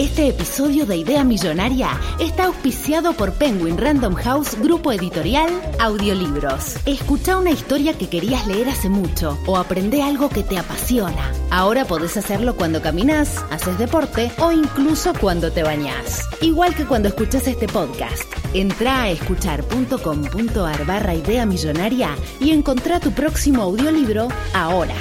[0.00, 6.76] Este episodio de Idea Millonaria está auspiciado por Penguin Random House Grupo Editorial Audiolibros.
[6.86, 11.30] Escucha una historia que querías leer hace mucho o aprende algo que te apasiona.
[11.50, 16.26] Ahora podés hacerlo cuando caminas, haces deporte o incluso cuando te bañás.
[16.40, 18.24] Igual que cuando escuchas este podcast.
[18.54, 24.94] Entra a escuchar.com.ar barra Idea Millonaria y encontrá tu próximo audiolibro ahora.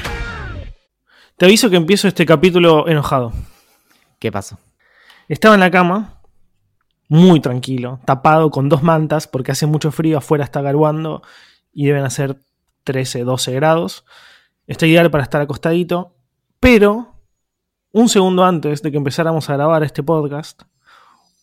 [1.38, 3.32] Te aviso que empiezo este capítulo enojado.
[4.20, 4.60] ¿Qué pasó?
[5.30, 6.24] Estaba en la cama,
[7.08, 11.22] muy tranquilo, tapado con dos mantas porque hace mucho frío, afuera está garuando
[11.72, 12.38] y deben hacer
[12.84, 14.06] 13, 12 grados.
[14.66, 16.16] Está ideal para estar acostadito,
[16.60, 17.14] pero
[17.92, 20.64] un segundo antes de que empezáramos a grabar este podcast,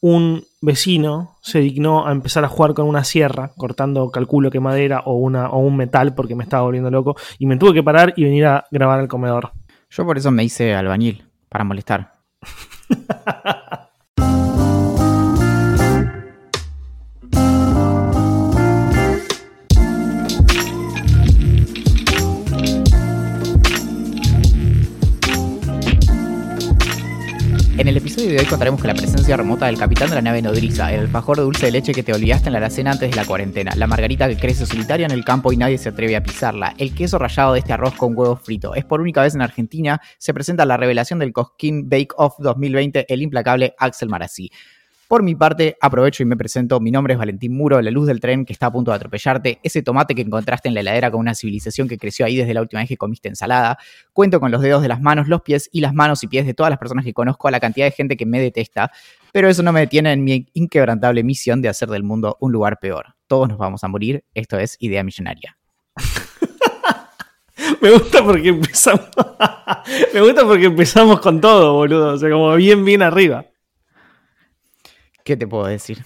[0.01, 5.03] un vecino se dignó a empezar a jugar con una sierra, cortando, calculo que madera
[5.07, 8.15] o, una, o un metal porque me estaba volviendo loco, y me tuve que parar
[8.17, 9.53] y venir a grabar al comedor.
[9.91, 12.15] Yo por eso me hice albañil, para molestar.
[12.89, 14.56] 哈哈哈哈哈
[27.87, 30.43] En el episodio de hoy contaremos con la presencia remota del capitán de la nave
[30.43, 33.25] nodriza, el alfajor dulce de leche que te olvidaste en la alacena antes de la
[33.25, 36.75] cuarentena, la margarita que crece solitaria en el campo y nadie se atreve a pisarla,
[36.79, 38.75] el queso rallado de este arroz con huevo frito.
[38.75, 43.07] Es por única vez en Argentina, se presenta la revelación del Cosquín Bake Off 2020,
[43.09, 44.51] el implacable Axel Marazzi.
[45.09, 46.81] Por mi parte, aprovecho y me presento.
[46.81, 49.61] Mi nombre es Valentín Muro, la luz del tren que está a punto de atropellarte,
[49.63, 52.61] ese tomate que encontraste en la heladera con una civilización que creció ahí desde la
[52.61, 53.79] última vez que comiste ensalada.
[54.13, 56.55] Cuento con los dedos de las manos, los pies y las manos y pies de
[56.55, 58.91] todas las personas que conozco, a la cantidad de gente que me detesta,
[59.33, 62.81] pero eso no me detiene en mi inquebrantable misión de hacer del mundo un lugar
[62.81, 63.15] peor.
[63.29, 65.57] Todos nos vamos a morir, esto es Idea Millonaria.
[67.81, 69.09] Me gusta porque empezamos.
[70.15, 72.15] me gusta porque empezamos con todo, boludo.
[72.15, 73.47] O sea, como bien, bien arriba.
[75.27, 76.05] ¿Qué te puedo decir?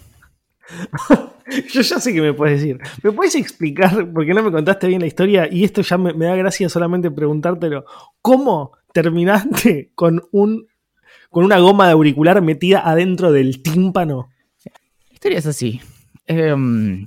[1.75, 2.79] Yo ya sé que me puedes decir.
[3.03, 6.25] ¿Me puedes explicar, porque no me contaste bien la historia, y esto ya me, me
[6.25, 7.85] da gracia solamente preguntártelo,
[8.23, 10.69] cómo terminaste con, un,
[11.29, 14.30] con una goma de auricular metida adentro del tímpano?
[14.64, 15.83] La historia es así.
[16.27, 17.07] Em,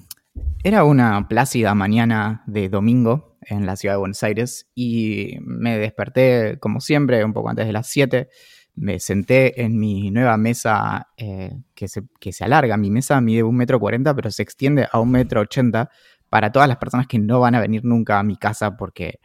[0.63, 6.59] era una plácida mañana de domingo en la ciudad de Buenos Aires y me desperté,
[6.59, 8.29] como siempre, un poco antes de las 7
[8.75, 12.77] me senté en mi nueva mesa eh, que, se, que, se, alarga.
[12.77, 15.89] Mi mesa mide un metro cuarenta, pero se extiende a un metro ochenta
[16.29, 19.19] para todas las personas que no van a venir nunca a mi casa porque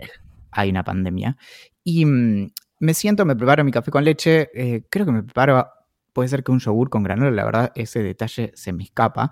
[0.50, 1.36] hay una pandemia.
[1.82, 2.50] Y mm,
[2.80, 4.50] me siento, me preparo mi café con leche.
[4.54, 5.66] Eh, creo que me preparo,
[6.12, 9.30] puede ser que un yogur con granola, la verdad, ese detalle se me escapa.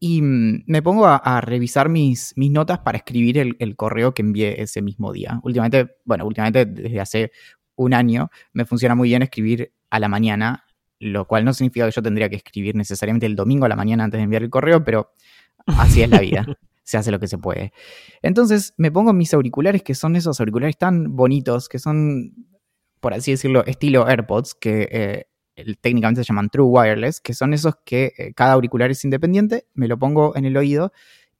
[0.00, 4.22] Y mm, me pongo a, revisar mis, mis, notas para escribir el, el, correo que
[4.22, 5.40] envié ese mismo día.
[5.42, 7.32] Últimamente, bueno, últimamente desde hace
[7.78, 10.64] un año, me funciona muy bien escribir a la mañana,
[10.98, 14.04] lo cual no significa que yo tendría que escribir necesariamente el domingo a la mañana
[14.04, 15.12] antes de enviar el correo, pero
[15.66, 16.44] así es la vida.
[16.88, 17.72] se hace lo que se puede.
[18.22, 22.34] Entonces me pongo mis auriculares, que son esos auriculares tan bonitos, que son,
[23.00, 27.74] por así decirlo, estilo AirPods, que eh, técnicamente se llaman True Wireless, que son esos
[27.84, 30.92] que eh, cada auricular es independiente, me lo pongo en el oído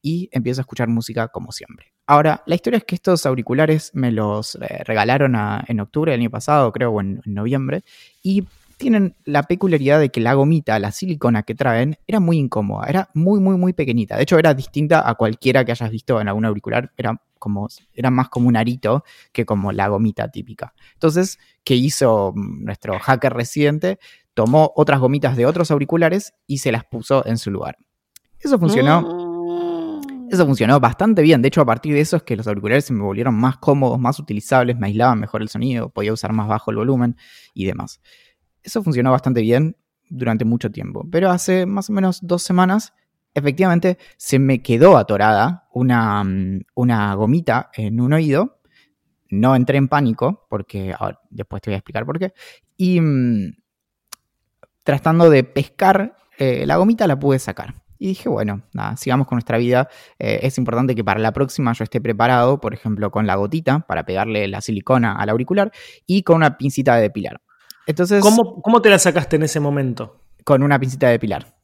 [0.02, 1.92] y empiezo a escuchar música como siempre.
[2.06, 5.36] Ahora, la historia es que estos auriculares me los eh, regalaron
[5.66, 7.84] en octubre del año pasado, creo, o en, noviembre,
[8.22, 8.44] y
[8.78, 13.10] tienen la peculiaridad de que la gomita, la silicona que traen, era muy incómoda, era
[13.12, 14.16] muy, muy, muy pequeñita.
[14.16, 18.10] De hecho, era distinta a cualquiera que hayas visto en algún auricular, era, como, era
[18.10, 20.74] más como un arito que como la gomita típica.
[20.94, 23.98] Entonces, ¿qué hizo nuestro hacker residente?
[24.32, 27.76] Tomó otras gomitas de otros auriculares y se las puso en su lugar.
[28.38, 29.02] Eso funcionó.
[29.02, 29.27] Mm
[30.30, 31.42] eso funcionó bastante bien.
[31.42, 33.98] De hecho, a partir de eso es que los auriculares se me volvieron más cómodos,
[33.98, 37.16] más utilizables, me aislaban mejor el sonido, podía usar más bajo el volumen
[37.54, 38.00] y demás.
[38.62, 39.76] Eso funcionó bastante bien
[40.08, 41.06] durante mucho tiempo.
[41.10, 42.92] Pero hace más o menos dos semanas,
[43.34, 48.60] efectivamente, se me quedó atorada una, mm, una gomita en un oído.
[49.30, 50.94] No entré en pánico, porque
[51.30, 52.32] después te voy a explicar por qué.
[52.76, 53.52] Y mmm,
[54.82, 57.74] tratando de pescar eh, la gomita, la pude sacar.
[57.98, 59.88] Y dije, bueno, nada, sigamos con nuestra vida.
[60.18, 63.80] Eh, es importante que para la próxima yo esté preparado, por ejemplo, con la gotita
[63.80, 65.72] para pegarle la silicona al auricular
[66.06, 67.40] y con una pincita de depilar.
[67.86, 70.20] Entonces, ¿Cómo, ¿Cómo, te la sacaste en ese momento?
[70.44, 71.56] Con una pincita de depilar.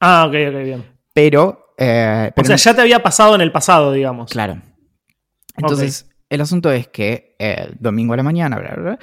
[0.00, 0.84] Ah, ok, ok, bien.
[1.14, 4.30] Pero, eh, pero o sea, ya te había pasado en el pasado, digamos.
[4.30, 4.60] Claro.
[5.56, 6.16] Entonces, okay.
[6.30, 8.98] el asunto es que eh, domingo a la mañana, bla, bla, bla,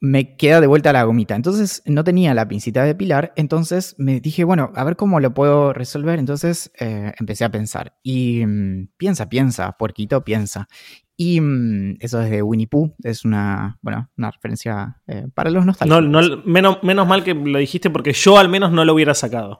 [0.00, 1.34] me queda de vuelta la gomita.
[1.34, 5.34] Entonces no tenía la pincita de pilar, entonces me dije, bueno, a ver cómo lo
[5.34, 6.18] puedo resolver.
[6.18, 7.94] Entonces eh, empecé a pensar.
[8.02, 10.68] Y mm, piensa, piensa, puerquito, piensa.
[11.16, 15.66] Y mm, eso es de Winnie Pooh, es una, bueno, una referencia eh, para los
[15.66, 16.02] nostálgicos.
[16.02, 19.12] No, no, menos, menos mal que lo dijiste porque yo al menos no lo hubiera
[19.12, 19.58] sacado.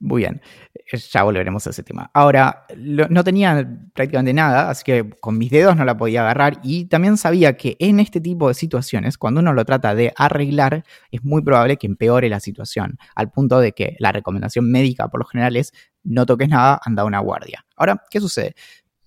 [0.00, 0.40] Muy bien,
[0.92, 2.08] ya volveremos a ese tema.
[2.14, 6.84] Ahora, no tenía prácticamente nada, así que con mis dedos no la podía agarrar y
[6.84, 11.24] también sabía que en este tipo de situaciones, cuando uno lo trata de arreglar, es
[11.24, 15.26] muy probable que empeore la situación, al punto de que la recomendación médica por lo
[15.26, 15.72] general es
[16.04, 17.64] no toques nada, anda una guardia.
[17.74, 18.54] Ahora, ¿qué sucede?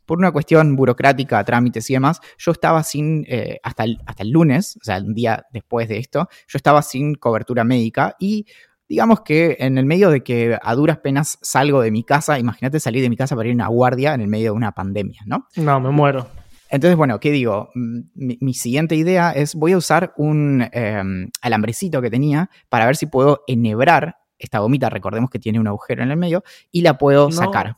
[0.05, 4.75] Por una cuestión burocrática, trámites y demás, yo estaba sin, eh, hasta, hasta el lunes,
[4.75, 8.45] o sea, un día después de esto, yo estaba sin cobertura médica y
[8.91, 12.77] digamos que en el medio de que a duras penas salgo de mi casa, imagínate
[12.77, 15.21] salir de mi casa para ir a una guardia en el medio de una pandemia,
[15.25, 15.47] ¿no?
[15.55, 16.27] No, me muero.
[16.69, 17.69] Entonces, bueno, ¿qué digo?
[17.73, 22.97] Mm, mi, siguiente idea es voy a usar un em, alambrecito que tenía para ver
[22.97, 26.97] si puedo enhebrar esta gomita, recordemos que tiene un agujero en el medio, y la
[26.97, 27.77] puedo sacar.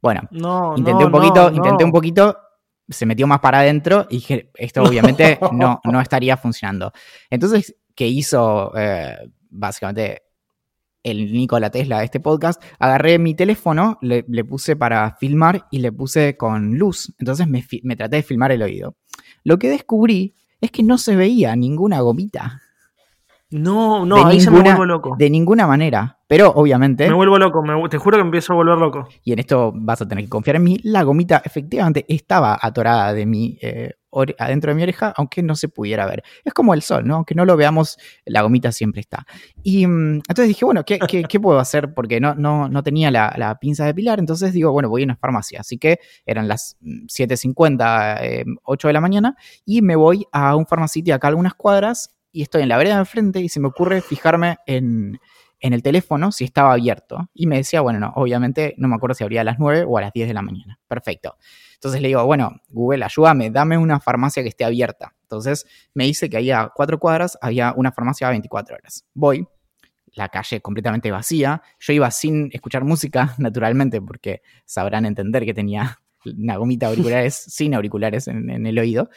[0.00, 0.22] Bueno,
[0.76, 2.38] intenté un poquito, intenté un poquito,
[2.88, 6.90] se metió más para adentro y dije, esto obviamente no, no estaría funcionando.
[7.28, 9.18] Entonces, ¿qué hizo eh,
[9.52, 10.22] básicamente
[11.02, 15.92] el Nikola Tesla de este podcast, agarré mi teléfono, le, puse para filmar y le
[15.92, 17.12] puse con luz.
[17.18, 18.96] Entonces me, me, traté de filmar el oído.
[19.44, 22.62] Lo que descubrí es que no se veía ninguna gomita.
[23.52, 25.14] No, no, ahí se me vuelvo loco.
[25.18, 26.18] De ninguna manera.
[26.26, 27.06] Pero obviamente.
[27.08, 29.06] Me vuelvo loco, te juro que empiezo a volver loco.
[29.22, 30.80] Y en esto vas a tener que confiar en mí.
[30.82, 33.92] La gomita efectivamente estaba atorada de mi, eh,
[34.38, 36.22] adentro de mi oreja, aunque no se pudiera ver.
[36.42, 37.16] Es como el sol, ¿no?
[37.16, 39.26] Aunque no lo veamos, la gomita siempre está.
[39.62, 41.92] Y mm, entonces dije, bueno, ¿qué, qué, puedo hacer?
[41.92, 44.18] Porque no, no, no tenía la, pinza de pilar.
[44.18, 45.60] Entonces digo, bueno, voy a una farmacia.
[45.60, 50.56] Así que eran las 7.50, mm, 8 eh, de la mañana, y me voy a
[50.56, 53.60] un farmacito acá a algunas cuadras y estoy en la vereda de enfrente y se
[53.60, 55.20] me ocurre fijarme en,
[55.60, 57.30] el teléfono si estaba abierto.
[57.34, 59.96] Y me decía, bueno, no, obviamente no me acuerdo si abría a las 9 o
[59.96, 60.80] a las 10 de la mañana.
[60.88, 61.36] Perfecto.
[61.74, 65.14] Entonces le digo, bueno, Google, ayúdame, dame una farmacia que esté abierta.
[65.22, 69.06] Entonces me dice que ahí a cuatro cuadras había una farmacia a 24 horas.
[69.14, 69.46] Voy,
[70.14, 71.62] la calle completamente vacía.
[71.78, 77.74] Yo iba sin escuchar música, naturalmente, porque sabrán entender que tenía una gomita auriculares sin
[77.74, 79.10] auriculares en el oído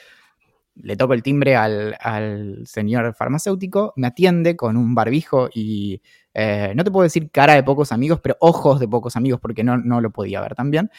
[0.75, 6.01] le toco el timbre al, señor farmacéutico, me atiende con un barbijo y
[6.33, 9.63] eh, no te puedo decir cara de pocos amigos, pero ojos de pocos amigos porque
[9.63, 10.89] no, no lo podía ver también.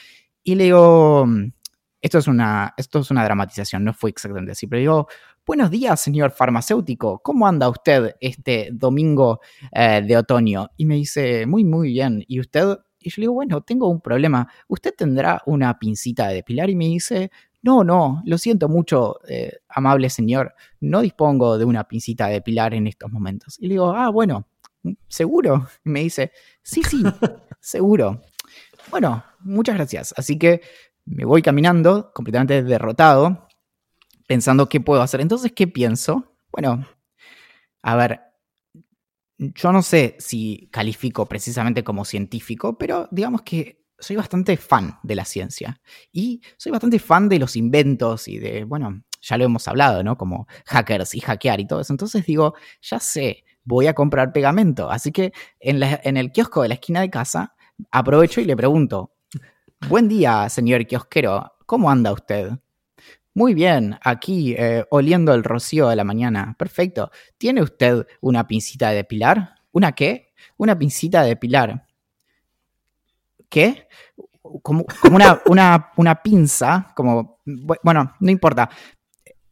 [0.43, 1.26] Y le digo,
[2.00, 5.08] esto es, una, esto es una dramatización, no fue exactamente así, pero digo,
[5.44, 9.40] buenos días señor farmacéutico, ¿cómo anda usted este domingo
[9.72, 10.69] eh, de otoño?
[10.76, 12.25] Y me dice, muy, muy bien.
[12.26, 12.79] ¿Y usted?
[13.00, 14.49] Y yo le digo, bueno, tengo un problema.
[14.69, 16.70] ¿Usted tendrá una pincita de depilar?
[16.70, 17.31] Y me dice,
[17.62, 22.75] no, no, lo siento mucho, eh, amable señor, no dispongo de una pincita de pilar
[22.75, 23.56] en estos momentos.
[23.58, 24.47] Y le digo, ah, bueno,
[25.08, 25.67] ¿seguro?
[25.85, 26.32] Y me dice,
[26.62, 27.03] sí, sí,
[27.61, 28.23] seguro.
[28.91, 30.14] Bueno, muchas gracias.
[30.17, 30.61] Así que
[31.05, 33.49] me voy caminando completamente derrotado,
[34.26, 35.20] pensando qué puedo hacer.
[35.20, 36.37] Entonces, ¿qué pienso?
[36.53, 36.87] Bueno,
[37.82, 38.20] a ver,
[39.38, 45.14] yo no sé si califico precisamente como científico, pero digamos que soy bastante fan de
[45.14, 45.81] la ciencia
[46.12, 50.16] y soy bastante fan de los inventos y de, bueno, ya lo hemos hablado, ¿no?
[50.16, 51.93] Como hackers y hackear y todo eso.
[51.93, 54.90] Entonces digo, ya sé, voy a comprar pegamento.
[54.90, 57.54] Así que en, en el kiosco de la esquina de casa
[57.90, 59.12] aprovecho y le pregunto,
[59.88, 62.52] buen día, señor kiosquero, ¿cómo anda usted?
[63.34, 66.54] Muy bien, aquí eh, oliendo el rocío de la mañana.
[66.58, 67.10] Perfecto.
[67.37, 69.56] ¿Tiene usted una pincita de depilar?
[69.72, 70.32] ¿Una qué?
[70.56, 71.86] Una pincita de depilar.
[73.56, 73.89] ¿Qué?
[74.63, 74.84] Como,
[75.96, 77.41] una, pinza, como,
[77.82, 78.69] bueno, no importa.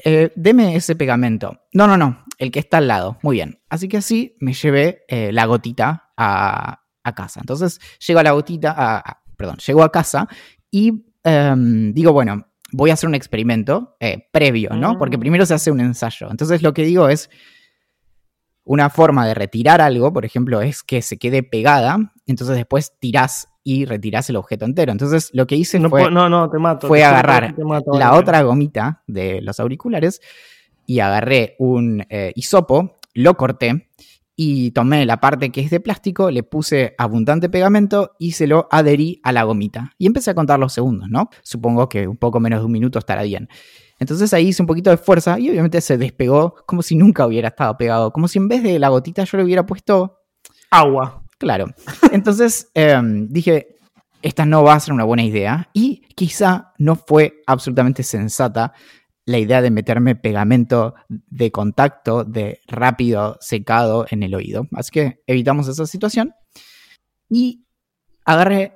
[0.04, 1.62] Eh, deme ese pegamento.
[1.72, 3.18] No, no, no, el que está al lado.
[3.22, 3.62] Muy bien.
[3.70, 6.82] Así que así me llevé eh, la gotita a,
[7.16, 7.40] casa.
[7.40, 10.28] Entonces llego a la gotita, a, perdón, llego a casa
[10.70, 14.98] y em, digo, bueno, voy a hacer un experimento eh, previo, ¿no?
[14.98, 16.28] Porque primero se hace un ensayo.
[16.30, 17.30] Entonces lo que digo es,
[18.64, 23.48] una forma de retirar algo, por ejemplo, es que se quede pegada, entonces después tirás
[23.64, 24.92] y retirás el objeto entero.
[24.92, 27.54] Entonces lo que hice fue, no, no, te mato, fue agarrar
[27.92, 30.20] la otra gomita de los auriculares
[30.86, 33.88] y agarré un eh, hisopo, lo corté
[34.36, 38.68] y tomé la parte que es de plástico, le puse abundante pegamento y se lo
[38.70, 39.92] adherí a la gomita.
[39.96, 41.30] Y empecé a contar los segundos, ¿no?
[41.42, 43.48] Supongo que un poco menos de un minuto estará bien.
[43.98, 47.48] Entonces ahí hice un poquito de fuerza y obviamente se despegó como si nunca hubiera
[47.48, 50.20] estado pegado, como si en vez de la gotita yo le hubiera puesto
[50.70, 51.23] agua.
[51.44, 51.66] Claro.
[52.10, 53.76] Entonces em, dije,
[54.22, 58.72] esta no va a ser una buena idea y quizá no fue absolutamente sensata
[59.26, 64.66] la idea de meterme pegamento de contacto de rápido secado en el oído.
[64.72, 66.32] Así que evitamos esa situación.
[67.28, 67.66] Y
[68.24, 68.72] agarré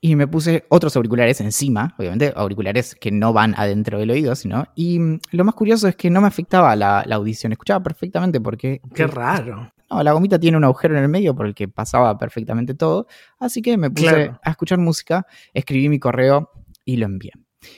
[0.00, 4.64] y me puse otros auriculares encima, obviamente auriculares que no van adentro del oído, sino.
[4.74, 4.98] Y
[5.30, 8.80] lo más curioso es que no me afectaba la, audición, escuchaba perfectamente porque...
[8.94, 9.70] Qué raro.
[9.90, 13.06] No, la gomita tiene un agujero en el medio por el que pasaba perfectamente todo,
[13.38, 16.50] así que me puse a escuchar música, escribí mi correo
[16.84, 17.32] y lo envié.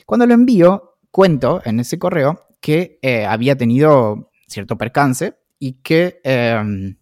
[0.06, 6.20] Cuando lo envío, cuento en ese correo que eh, había tenido cierto percance y que
[6.24, 6.96] em,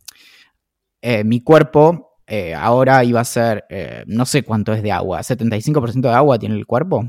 [1.02, 3.64] eh, mi cuerpo eh, ahora iba a ser,
[4.06, 7.08] no sé cuánto es de agua, 75% de agua tiene el cuerpo.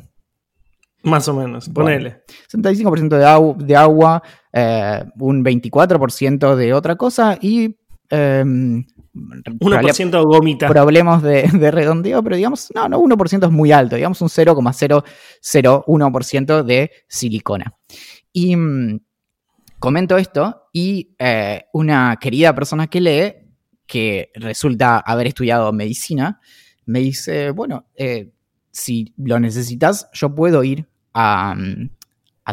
[1.03, 2.23] Más o menos, ponele.
[2.51, 7.75] 75% de, de agua, eh, un 24% de otra cosa y...
[8.09, 8.85] 1%
[10.01, 10.67] em, gomita.
[10.67, 16.63] Problemas de, de, redondeo, pero digamos, no, no, 1% es muy alto, digamos un 0,001%
[16.63, 17.75] de silicona.
[18.31, 19.01] Y mm,
[19.79, 21.15] comento esto y
[21.73, 23.35] una querida persona que lee
[23.87, 26.39] que resulta haber estudiado medicina,
[26.85, 28.31] me dice, bueno, eh,
[28.71, 31.55] si lo necesitas, yo puedo ir a,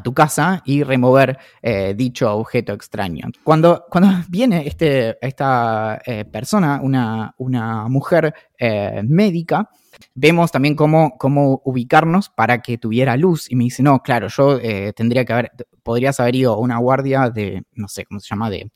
[0.03, 3.29] tu casa y remover eh, dicho objeto extraño.
[3.43, 8.35] Cuando, cuando viene este, esta eh, persona, una, una mujer
[9.03, 9.69] médica,
[10.15, 13.51] vemos también cómo, cómo, ubicarnos para que tuviera luz.
[13.51, 14.59] Y me dice, no, claro, yo
[14.97, 18.49] tendría que haber, podrías haber ido a una guardia de, no sé cómo se llama,
[18.49, 18.71] de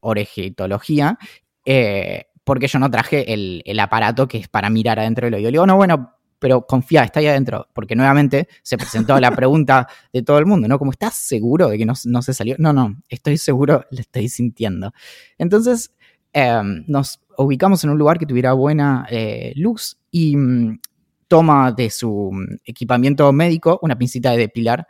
[0.00, 1.18] orejitología,
[1.64, 5.50] eh, porque yo no traje el, aparato que es para mirar adentro del oído.
[5.50, 9.86] Le digo, no, bueno, pero confía, está ahí adentro, porque nuevamente se presentó la pregunta
[10.12, 10.78] de todo el mundo, ¿no?
[10.78, 12.56] Como, ¿estás seguro de que no, se salió?
[12.58, 14.92] No, no, estoy seguro, lo estoy sintiendo.
[15.38, 15.94] Entonces,
[16.32, 20.80] em, nos ubicamos en un lugar que tuviera buena eh, luz y mm,
[21.28, 24.86] toma de su mm, equipamiento médico una pincita de depilar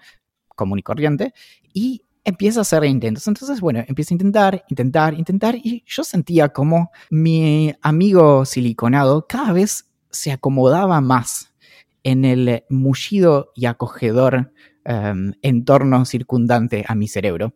[0.55, 1.35] común y corriente
[1.73, 3.27] y empieza a hacer intentos.
[3.27, 9.53] Entonces, bueno, empieza a intentar, intentar, intentar, y yo sentía como mi amigo siliconado cada
[9.53, 11.55] vez se acomodaba más
[12.03, 14.53] en el mullido y acogedor
[14.85, 17.55] em, entorno circundante a mi cerebro.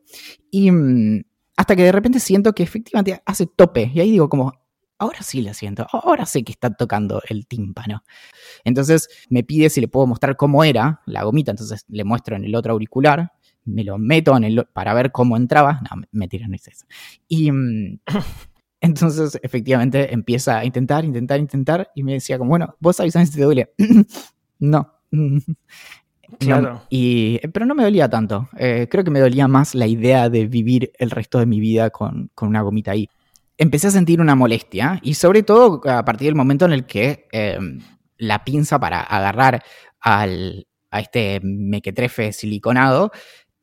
[0.51, 1.25] Y mm,
[1.57, 4.53] hasta que de repente siento que efectivamente hace tope, y ahí digo como,
[4.99, 8.05] ahora sí la siento, ahora sé que está tocando el tímpano.
[8.65, 12.45] Entonces me pide si le puedo mostrar cómo era la gomita, entonces le muestro en
[12.45, 13.33] el otro auricular
[13.65, 15.81] me lo meto en el, para ver cómo entraba.
[15.91, 16.71] No, me tiran eso.
[17.29, 18.01] Y mm,
[18.85, 21.91] entonces, efectivamente, empieza a intentar, intentar, intentar.
[21.95, 23.73] Y me decía, como, bueno, vos avisás si te duele.
[24.59, 24.91] no.
[26.41, 26.83] Claro.
[26.91, 28.49] y, pero no me dolía tanto.
[28.59, 31.91] Eh, creo que me dolía más la idea de vivir el resto de mi vida
[31.91, 33.09] con, una gomita ahí.
[33.57, 37.29] Empecé a sentir una molestia y sobre todo a partir del momento en el que
[37.31, 37.81] em,
[38.19, 39.63] la pinza para agarrar
[40.01, 43.13] al, a este mequetrefe siliconado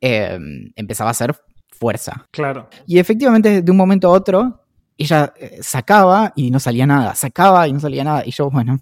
[0.04, 1.32] Em, empezaba a hacer
[1.68, 2.26] fuerza.
[2.32, 2.68] Claro.
[2.88, 4.61] Y efectivamente, de un momento a otro,
[5.02, 8.22] ella eh, sacaba y no salía nada, sacaba y no salía nada.
[8.26, 8.78] Y yo, bueno.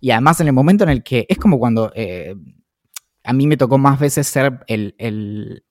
[0.00, 2.34] Y además, en el momento en el que es como cuando eh,
[3.24, 4.94] a mí me tocó más veces ser el,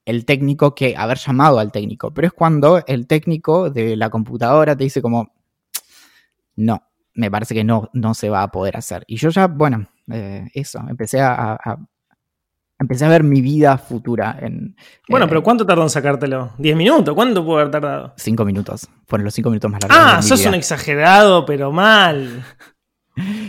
[0.05, 4.75] el, técnico que haber llamado al técnico, pero es cuando el técnico de la computadora
[4.75, 5.33] te dice, como,
[6.55, 6.83] no,
[7.15, 9.03] me parece que no, no se va a poder hacer.
[9.07, 11.57] Y yo ya, bueno, eh, eso, empecé a,
[12.79, 14.75] empecé a ver mi vida futura en...
[15.09, 16.51] Bueno, eh, pero ¿cuánto tardó en sacártelo?
[16.57, 17.15] ¿10 minutos?
[17.15, 18.13] ¿Cuánto pudo haber tardado?
[18.17, 18.87] 5 minutos.
[19.07, 19.97] Fueron los 5 minutos más largos.
[19.99, 22.43] Ah, sos un exagerado, pero mal.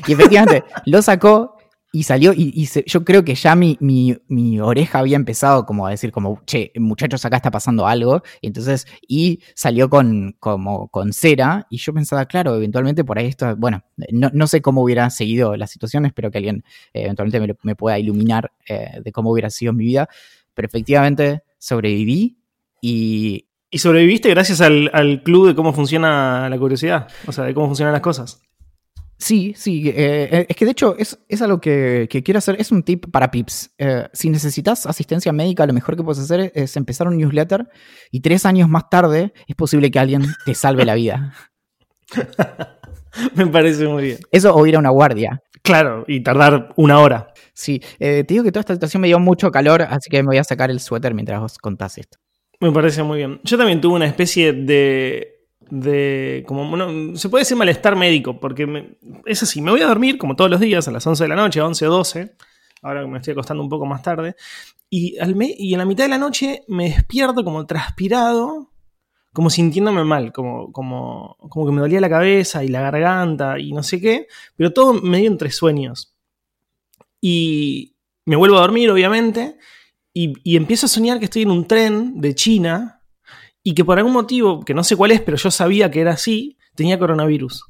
[0.07, 1.58] Y efectivamente, lo sacó
[1.91, 6.13] y salió, y, yo creo que ya mi, mi, oreja había empezado como a decir
[6.13, 8.23] como, che, muchachos, acá está pasando algo.
[8.43, 11.67] Y entonces, y salió con, como, con cera.
[11.71, 15.67] Y yo pensaba, claro, eventualmente por ahí esto, bueno, no, sé cómo hubiera seguido la
[15.67, 19.85] situación, espero que alguien eh, eventualmente me, pueda iluminar eh, de cómo hubiera sido mi
[19.85, 20.09] vida.
[20.53, 22.39] Pero efectivamente sobreviví
[22.83, 23.47] y...
[23.71, 27.67] Y sobreviviste gracias al, al club de cómo funciona la curiosidad, o sea, de cómo
[27.67, 28.41] funcionan las cosas.
[29.19, 32.71] Sí, sí, eh, eh, es que de hecho es, es algo que, quiero hacer, es
[32.71, 33.73] un tip para pips.
[33.77, 37.69] Eh, si necesitas asistencia médica, lo mejor que puedes hacer es empezar un newsletter
[38.13, 41.35] y tres años más tarde es posible que alguien te salve la vida.
[43.35, 44.19] Me parece muy bien.
[44.31, 45.43] Eso o ir a una guardia.
[45.63, 47.33] Claro, y tardar una hora.
[47.53, 50.39] Sí, te digo que toda esta situación me dio mucho calor, así que me voy
[50.39, 52.19] a sacar el suéter mientras vos contás esto.
[52.61, 53.41] Me parece muy bien.
[53.43, 55.38] Yo también tuve una especie de
[55.71, 58.97] de como se puede decir malestar médico, porque
[59.27, 61.37] es así, me voy a dormir como todos los días a las 11 de la
[61.37, 62.37] noche, 11 o 12,
[62.83, 64.37] ahora me estoy acostando un poco más tarde,
[64.91, 68.73] y, al y en la mitad de la noche me despierto como transpirado,
[69.33, 73.73] como sintiéndome mal, como, como, como que me dolía la cabeza y la garganta y
[73.73, 76.15] no sé qué, pero todo medio entre sueños.
[77.21, 77.95] Y
[78.25, 79.59] Me vuelvo a dormir, obviamente,
[80.13, 82.98] y, y empiezo a soñar que estoy en un tren de China
[83.69, 86.13] y que por algún motivo, que no sé cuál es, pero yo sabía que era
[86.13, 87.67] así, tenía coronavirus.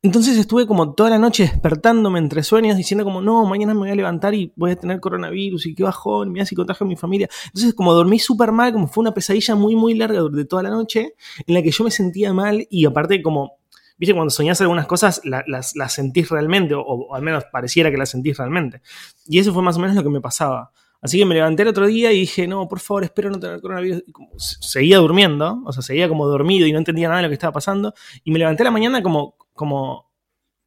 [0.00, 3.90] Entonces estuve como toda la noche despertándome entre sueños diciendo como, no, mañana me voy
[3.90, 6.96] a levantar y voy a tener coronavirus y qué bajón, me si contagio a mi
[6.96, 7.28] familia.
[7.48, 10.70] Entonces como dormí súper mal, como fue una pesadilla muy, muy larga de toda la
[10.70, 11.12] noche
[11.46, 13.58] en la que yo me sentía mal y aparte como,
[13.98, 18.08] viste, cuando soñás algunas cosas las, sentís realmente o, o, al menos pareciera que las
[18.08, 18.80] sentís realmente.
[19.26, 20.72] Y eso fue más o menos lo que me pasaba.
[21.04, 23.60] Así que me levanté el otro día y dije, no, por favor, espero no tener
[23.60, 24.04] coronavirus.
[24.38, 27.52] seguía durmiendo, o sea, seguía como dormido y no entendía nada de lo que estaba
[27.52, 27.92] pasando.
[28.24, 30.10] Y me levanté la mañana como, como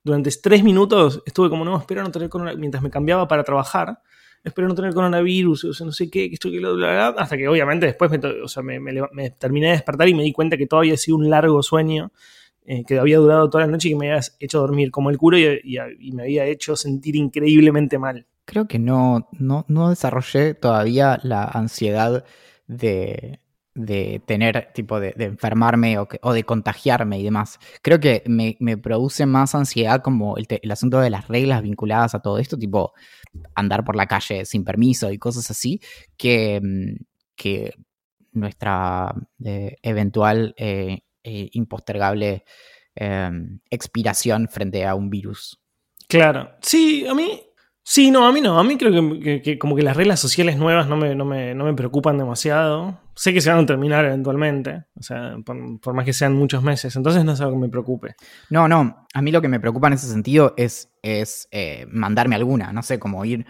[0.03, 3.97] durante tres minutos estuve como, no, espero no tener coronavirus, mientras me cambiaba para trabajar,
[4.43, 7.87] espero no tener coronavirus, o sea, no sé qué, esto, que lo, hasta que obviamente
[7.87, 10.97] después me, o sea, me, terminé de despertar y me di cuenta que todo había
[10.97, 12.11] sido un largo sueño.
[12.69, 15.17] Eh, que había durado toda la noche y que me había hecho dormir como el
[15.17, 21.19] culo y me había hecho sentir increíblemente mal creo que no, no, no desarrollé todavía
[21.21, 22.23] la ansiedad
[22.65, 23.41] de,
[23.75, 27.59] de tener, tipo, de, enfermarme o, o, de contagiarme y demás.
[27.81, 32.15] Creo que me, me produce más ansiedad como el, el, asunto de las reglas vinculadas
[32.15, 32.93] a todo esto, tipo
[33.53, 35.81] andar por la calle sin permiso y cosas así,
[36.15, 37.03] que, mm,
[37.35, 37.73] que
[38.31, 39.13] nuestra
[39.43, 42.45] eh, eventual e impostergable
[42.95, 45.59] em, expiración frente a un virus.
[46.07, 47.46] Claro, sí, a mí
[47.89, 48.59] Sí, no, a mí no.
[48.59, 48.91] A mí creo
[49.21, 52.99] que, como que las reglas sociales nuevas no me, no, me, preocupan demasiado.
[53.15, 56.97] Sé que se van a terminar eventualmente, o sea, por, más que sean muchos meses.
[56.97, 58.15] Entonces no es algo que me preocupe.
[58.49, 59.07] No, no.
[59.13, 62.73] A mí lo que me preocupa en ese sentido es, es eh, mandarme alguna.
[62.73, 63.45] No sé, como ir,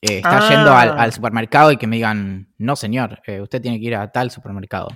[0.00, 1.12] eh, estar yendo al, ah.
[1.12, 4.88] supermercado y que me digan, no señor, eh, usted tiene que ir a tal supermercado.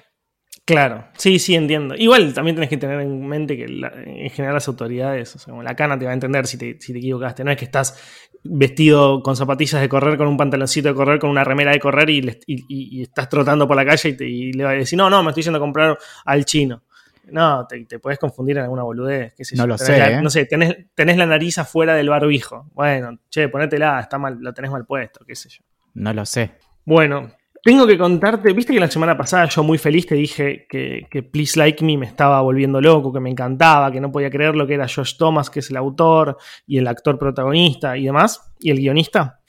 [0.66, 1.94] Claro, sí, sí, entiendo.
[1.96, 5.62] Igual también tenés que tener en mente que en general las autoridades, o sea, como
[5.62, 7.44] la cana te va a entender si te, si te equivocaste.
[7.44, 7.96] No es que estás
[8.42, 12.10] vestido con zapatillas de correr, con un pantaloncito de correr, con una remera de correr
[12.10, 15.44] y, estás trotando por la calle y, le vas a decir, no, no, me estoy
[15.44, 16.82] yendo a comprar al chino.
[17.26, 19.34] No, te, te puedes confundir en alguna boludez.
[19.36, 19.96] Qué sé no lo sé.
[19.96, 20.20] ¿eh?
[20.20, 22.68] No sé, tenés, tenés, la nariz afuera del barbijo.
[22.74, 25.62] Bueno, che, ponétela, está mal, lo tenés mal puesto, qué sé yo.
[25.94, 26.50] No lo sé.
[26.84, 27.30] Bueno,
[27.66, 31.58] tengo que contarte, viste que la semana pasada yo muy feliz te dije que, Please
[31.58, 34.74] Like Me me estaba volviendo loco, que me encantaba, que no podía creer lo que
[34.74, 38.78] era Josh Thomas, que es el autor y el actor protagonista y demás, y el
[38.78, 39.40] guionista.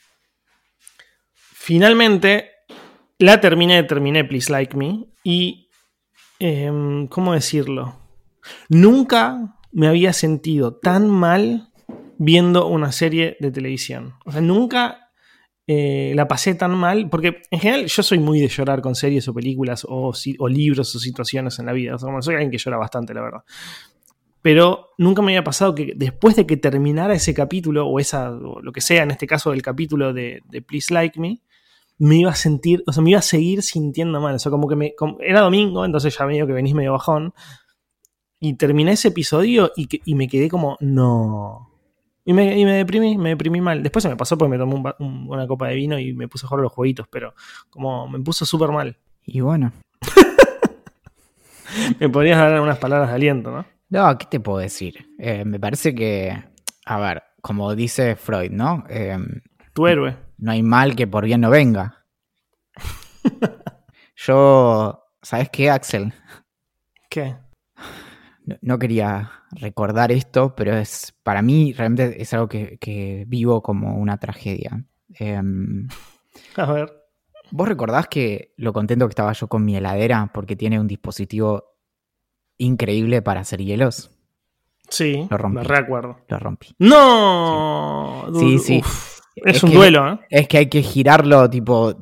[1.36, 2.50] Finalmente,
[3.20, 5.70] la terminé, terminé Please Like Me y,
[6.39, 8.00] em, ¿cómo decirlo?
[8.68, 11.72] Nunca me había sentido tan mal
[12.18, 14.15] viendo una serie de televisión.
[14.26, 15.07] O sea, nunca
[15.69, 19.27] eh, la pasé tan mal, porque en general yo soy muy de llorar con series
[19.27, 20.13] o películas o,
[20.47, 21.97] libros o situaciones en la vida.
[21.97, 23.43] soy alguien que llora bastante, la verdad.
[24.41, 28.71] Pero nunca me había pasado que después de que terminara ese capítulo, o esa, lo
[28.71, 31.41] que sea, en este caso del capítulo de, Please Like Me,
[31.97, 34.36] me iba a sentir, o sea, me iba a seguir sintiendo mal.
[34.36, 37.34] O sea, como que me, era domingo, entonces ya medio que venís medio bajón.
[38.39, 41.66] Y terminé ese episodio y, y me quedé como, no,
[42.28, 43.82] y me, deprimí, me deprimí mal.
[43.82, 46.50] Después se me pasó porque me tomé una copa de vino y me puse a
[46.50, 47.34] jugar los jueguitos, pero
[47.70, 48.98] como me puso súper mal.
[49.26, 49.72] Y bueno.
[52.02, 53.66] me podrías dar unas palabras de aliento, ¿no?
[53.88, 55.08] No, ¿qué te puedo decir?
[55.18, 56.38] Eh, me parece que,
[56.86, 58.84] a ver, como dice Freud, ¿no?
[58.90, 59.40] Em,
[59.72, 60.18] tu héroe.
[60.38, 62.04] No hay mal que por bien no venga.
[64.18, 66.12] Yo, ¿sabes qué, Axel?
[67.10, 67.38] ¿Qué?
[68.62, 74.18] No, quería recordar esto, pero es para mí realmente es algo que, vivo como una
[74.18, 74.84] tragedia.
[75.14, 75.88] Em,
[76.56, 76.94] a ver.
[77.52, 81.64] ¿Vos recordás que lo contento que estaba yo con mi heladera porque tiene un dispositivo
[82.58, 84.12] increíble para hacer hielos?
[84.90, 85.64] Sí, lo rompí.
[85.64, 86.18] recuerdo.
[86.28, 86.76] Lo rompí.
[86.80, 88.28] ¡No!
[88.38, 88.82] Sí, sí.
[89.36, 90.20] es, un duelo, ¿eh?
[90.30, 91.94] Es que hay que girarlo tipo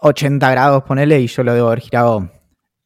[0.00, 2.30] 80 grados, ponele, y yo lo debo haber girado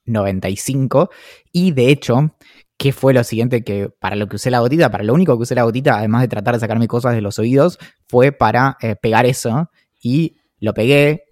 [0.06, 1.10] 95.
[1.52, 2.34] Y de hecho,
[2.76, 4.90] ¿Qué fue lo siguiente que para lo que usé la gotita?
[4.90, 7.38] Para lo único que usé la gotita, además de tratar de sacarme cosas de los
[7.38, 9.70] oídos, fue para eh, pegar eso
[10.02, 11.24] y lo pegué.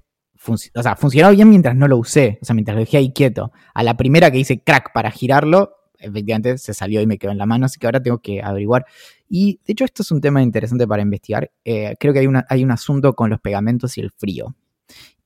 [0.46, 3.52] o sea, funcionó bien mientras no lo usé, o sea, mientras lo dejé ahí quieto.
[3.74, 7.38] A la primera que hice crack para girarlo, efectivamente se salió y me quedó en
[7.38, 8.86] la mano, así que ahora tengo que averiguar.
[9.28, 11.50] Y de hecho esto es un tema interesante para investigar.
[11.64, 14.54] Eh, creo que hay, una, hay un asunto con los pegamentos y el frío.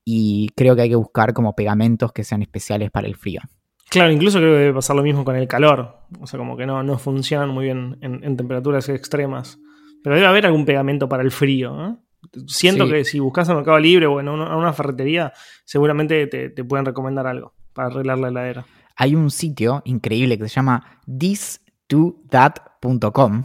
[0.05, 3.41] Y creo que hay que buscar como pegamentos que sean especiales para el frío.
[3.89, 6.01] Claro, incluso creo que debe pasar lo mismo con el calor.
[6.21, 9.61] O sea, como que no, no funcionan muy bien en, temperaturas extremas.
[10.03, 12.01] Pero debe haber algún pegamento para el frío.
[12.47, 15.33] Siento que si buscas en Mercado Libre o en una, una ferretería,
[15.65, 18.67] seguramente te, pueden recomendar algo para arreglar la heladera.
[18.97, 23.45] Hay un sitio increíble que se llama this2that.com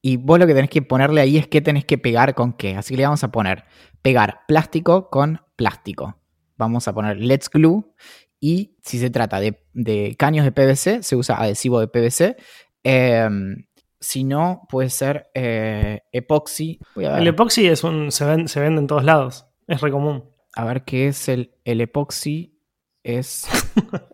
[0.00, 2.76] Y vos lo que tenés que ponerle ahí es qué tenés que pegar con qué.
[2.76, 3.64] Así que le vamos a poner
[4.02, 6.16] pegar plástico con plástico.
[6.56, 7.92] Vamos a poner let's glue.
[8.44, 12.36] Y si se trata de, de caños de PVC, se usa adhesivo de PVC.
[12.82, 13.66] Em,
[14.00, 16.80] si no, puede ser eh, epoxi.
[16.96, 19.46] El epoxi es un, se, ven- se vende en todos lados.
[19.68, 20.24] Es re común.
[20.56, 22.58] A ver qué es el, el epoxi.
[23.04, 23.46] Es,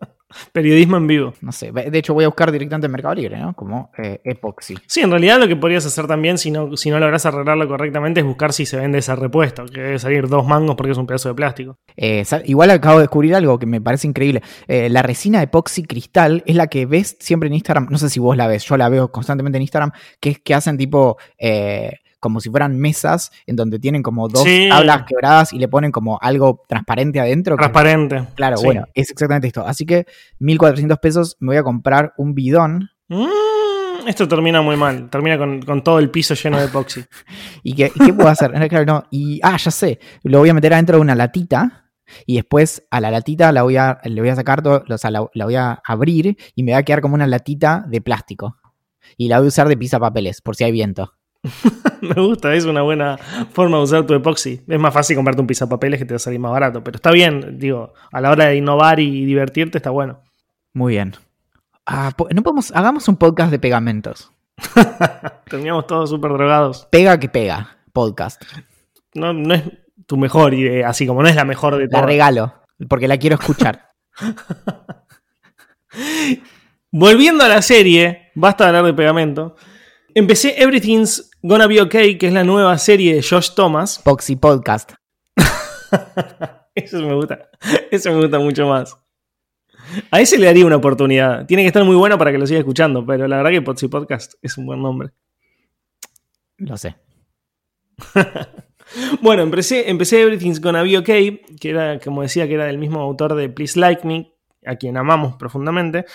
[0.51, 1.33] Periodismo en vivo.
[1.41, 3.53] no sé, de hecho voy a buscar directamente en Mercado Libre, ¿no?
[3.53, 4.75] Como eh, epoxi.
[4.85, 8.19] Sí, en realidad lo que podrías hacer también, si no, si no logras arreglarlo correctamente,
[8.19, 11.07] es buscar si se vende ese repuesto, que debe salir dos mangos porque es un
[11.07, 11.77] pedazo de plástico.
[11.97, 14.41] Eh, igual acabo de descubrir algo que me parece increíble.
[14.67, 17.87] Eh, la resina epoxi cristal es la que ves siempre en Instagram.
[17.89, 20.53] No sé si vos la ves, yo la veo constantemente en Instagram, que es que
[20.53, 24.67] hacen tipo eh, como si fueran mesas en donde tienen como dos Sí.
[24.69, 27.55] tablas quebradas y le ponen como algo transparente adentro.
[27.55, 28.27] que- Transparente.
[28.35, 28.65] claro, Sí.
[28.65, 29.65] bueno, es exactamente esto.
[29.65, 30.05] Así que
[30.39, 32.89] 1400 pesos me voy a comprar un bidón.
[33.07, 35.09] Mm, esto termina muy mal.
[35.09, 37.03] Termina con, con todo el piso lleno de epoxi.
[37.63, 38.51] ¿Y qué, qué puedo hacer?
[38.69, 39.03] Claro, no.
[39.11, 39.99] Y, ah, ya sé.
[40.23, 41.85] Lo voy a meter adentro de una latita.
[42.25, 45.11] Y después a la latita la voy a, le voy a sacar todo, o sea,
[45.11, 48.57] la, la voy a abrir y me va a quedar como una latita de plástico.
[49.15, 51.13] Y la voy a usar de papeles por si hay viento.
[52.01, 53.17] Me gusta, es una buena
[53.51, 54.61] forma de usar tu epoxi.
[54.67, 56.83] Es más fácil comprarte un pisapapeles que te va a salir más barato.
[56.83, 60.21] Pero está bien, digo, a la hora de innovar y divertirte está bueno.
[60.73, 61.15] Muy bien.
[61.85, 64.31] Ah, no podemos, hagamos un podcast de pegamentos.
[65.49, 66.87] Terminamos todos súper drogados.
[66.91, 68.43] Pega que pega, podcast.
[69.15, 69.63] No, no es
[70.05, 72.05] tu mejor idea, así como no es la mejor de La todas.
[72.05, 72.53] regalo,
[72.87, 73.87] porque la quiero escuchar.
[76.91, 79.55] Volviendo a la serie, basta de hablar de pegamento.
[80.13, 83.99] Empecé Everything's Gonna Be Okay, que es la nueva serie de Josh Thomas.
[84.03, 84.93] Poxy Podcast.
[86.75, 87.49] Eso me gusta.
[87.91, 88.97] Eso me gusta mucho más.
[90.11, 91.45] A ese le daría una oportunidad.
[91.45, 93.87] Tiene que estar muy bueno para que lo siga escuchando, pero la verdad que Potsy
[93.87, 95.11] Podcast es un buen nombre.
[96.57, 96.95] Lo sé.
[99.21, 102.99] Bueno, empecé, empecé Everything's Gonna Be Okay, que era, como decía, que era del mismo
[102.99, 104.33] autor de Please Like Me,
[104.65, 106.05] a quien amamos profundamente.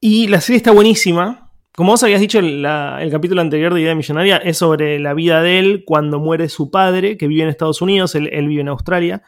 [0.00, 1.47] Y la serie está buenísima.
[1.78, 5.60] Como vos habías dicho, el capítulo anterior de Idea Millonaria es sobre la vida de
[5.60, 9.22] él cuando muere su padre, que vive en Estados Unidos, él, él vive en Australia.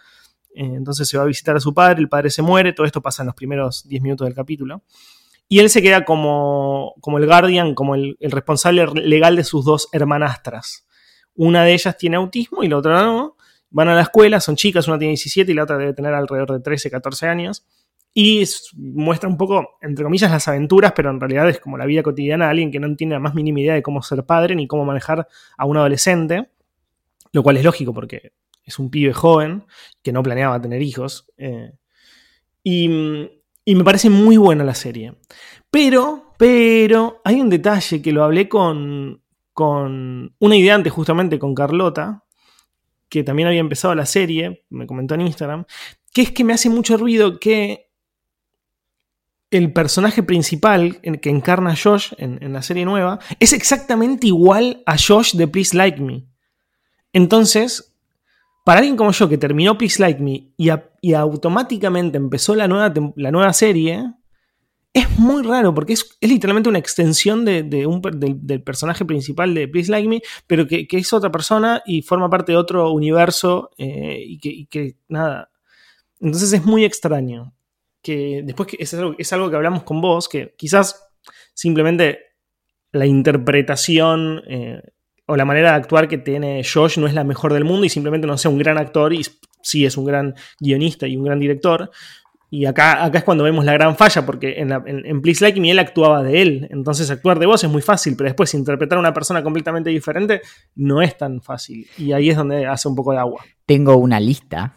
[0.57, 3.01] Eh, entonces se va a visitar a su padre, el padre se muere, todo esto
[3.03, 4.83] pasa en los primeros 10 minutos del capítulo.
[5.49, 9.65] Y él se queda como, como el guardian, como el, el responsable legal de sus
[9.65, 10.89] dos hermanastras.
[11.37, 13.37] Una de ellas tiene autismo y la otra no.
[13.71, 16.51] Van a la escuela, son chicas, una tiene 17 y la otra debe tener alrededor
[16.51, 17.65] de 13, 14 años.
[18.13, 21.87] Y es- muestra un poco, entre comillas, las aventuras, pero en realidad es como la
[21.87, 24.55] vida cotidiana de alguien que no tiene la más mínima idea de cómo ser padre
[24.57, 26.51] ni cómo manejar a un adolescente.
[27.33, 28.33] Lo cual es lógico porque
[28.65, 29.65] es un pibe joven
[30.03, 31.31] que no planeaba tener hijos.
[31.39, 31.73] eh,
[32.63, 32.91] y,
[33.65, 35.15] y me parece muy buena la serie.
[35.71, 41.55] Pero, pero, hay un detalle que lo hablé con, con una idea antes justamente con
[41.55, 42.25] Carlota,
[43.09, 45.65] que también había empezado la serie, me comentó en Instagram,
[46.13, 47.90] que es que me hace mucho ruido que
[49.51, 55.35] el personaje principal que encarna Josh en, la serie nueva es exactamente igual a Josh
[55.35, 56.25] de Please Like Me.
[57.13, 57.97] Entonces,
[58.65, 63.33] para alguien como yo que terminó Please Like Me y, automáticamente empezó la nueva, la
[63.33, 64.15] nueva serie,
[64.93, 69.67] es muy raro porque es, es literalmente una extensión de, un del, personaje principal de
[69.67, 74.23] Please Like Me, pero que, es otra persona y forma parte de otro universo eh,
[74.25, 75.51] y que nada.
[76.21, 77.53] Entonces es muy extraño.
[78.03, 81.07] Que después que es algo, es algo que hablamos con vos, que quizás
[81.55, 82.19] simplemente
[82.93, 84.81] la interpretación eh,
[85.27, 87.89] o la manera de actuar que tiene Josh no es la mejor del mundo y
[87.89, 89.23] simplemente no sea un gran actor y
[89.63, 91.91] sí es un gran guionista y un gran director.
[92.53, 95.61] Y acá, acá es cuando vemos la gran falla, porque en, la- en- Please Like
[95.61, 96.67] Me él actuaba de él.
[96.73, 100.41] Entonces actuar de vos es muy fácil, pero después interpretar a una persona completamente diferente
[100.75, 101.87] no es tan fácil.
[101.97, 103.45] Y ahí es donde hace un poco de agua.
[103.67, 104.75] Tengo una lista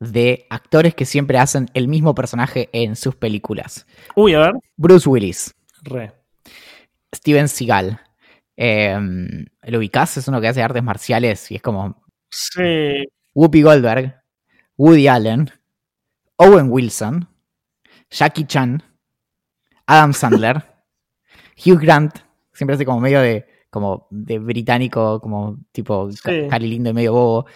[0.00, 3.86] de actores que siempre hacen el mismo personaje en sus películas.
[4.14, 4.52] Uy, a ver.
[4.76, 6.12] Bruce Willis, Re.
[7.14, 8.00] Steven Seagal.
[8.56, 8.98] Eh,
[9.62, 10.16] ¿Lo ubicás?
[10.16, 13.04] Es uno que hace artes marciales y es como Sí.
[13.34, 14.20] Whoopi Goldberg,
[14.76, 15.50] Woody Allen,
[16.36, 17.28] Owen Wilson,
[18.10, 18.82] Jackie Chan,
[19.86, 20.62] Adam Sandler,
[21.64, 22.18] Hugh Grant,
[22.52, 26.18] siempre hace como medio de, como de británico, como tipo Sí.
[26.22, 27.46] ca- cari lindo y medio bobo.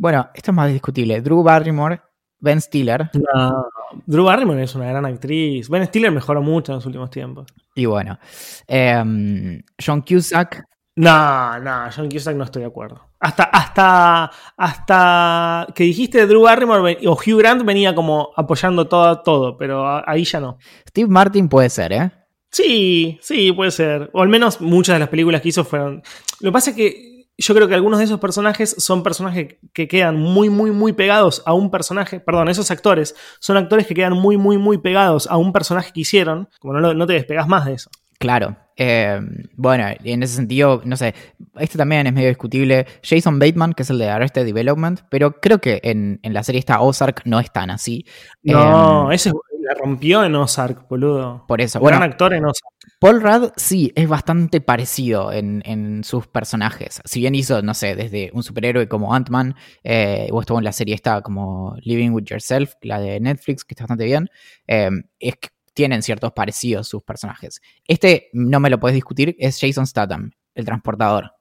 [0.00, 1.20] Bueno, esto es más discutible.
[1.20, 2.00] Drew Barrymore,
[2.38, 3.66] Ben Stiller, No.
[4.06, 5.68] Drew Barrymore es una gran actriz.
[5.68, 7.52] Ben Stiller mejoró mucho en los últimos tiempos.
[7.74, 8.18] y bueno,
[8.66, 10.64] em, John Cusack,
[10.96, 13.10] No, no, John Cusack no estoy de acuerdo.
[13.20, 19.58] Hasta, hasta, hasta que dijiste Drew Barrymore o Hugh Grant venía como apoyando todo, todo,
[19.58, 20.56] pero ahí ya no.
[20.88, 22.10] Steve Martin puede ser, ¿eh?
[22.50, 24.08] Sí, sí, puede ser.
[24.14, 26.02] O al menos muchas de las películas que hizo fueron.
[26.40, 27.09] Lo que pasa es que
[27.40, 31.42] yo creo que algunos de esos personajes son personajes que quedan muy, muy, muy pegados
[31.46, 32.20] a un personaje.
[32.20, 36.00] Perdón, esos actores son actores que quedan muy, muy, muy pegados a un personaje que
[36.00, 36.48] hicieron.
[36.60, 37.90] Como no, no te despegas más de eso.
[38.18, 38.56] Claro.
[38.76, 39.20] Eh,
[39.56, 41.14] bueno, en ese sentido, no sé,
[41.58, 42.86] este también es medio discutible.
[43.02, 46.80] Jason Bateman, que es el de Arrested Development, pero creo que en, la serie esta
[46.80, 48.04] Ozark no es tan así.
[48.42, 51.44] No, eh, ese la rompió en Ozark, boludo.
[51.46, 51.80] Por eso.
[51.80, 52.74] Gran actor en Ozark.
[52.98, 57.00] Paul Rudd sí, es bastante parecido en, sus personajes.
[57.04, 60.72] Si bien hizo, no sé, desde un superhéroe como Ant-Man, eh, o estuvo en la
[60.72, 64.28] serie esta como Living with Yourself, la de Netflix, que está bastante bien,
[64.66, 67.60] eh, es que tienen ciertos parecidos sus personajes.
[67.86, 71.32] Este, no me lo puedes discutir, es Jason Statham, el transportador.